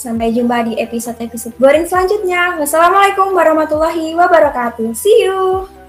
Sampai 0.00 0.32
jumpa 0.32 0.64
di 0.64 0.80
episode-episode 0.80 1.60
Boring 1.60 1.84
selanjutnya. 1.84 2.56
Wassalamualaikum 2.56 3.36
warahmatullahi 3.36 4.16
wabarakatuh. 4.16 4.96
See 4.96 5.28
you. 5.28 5.79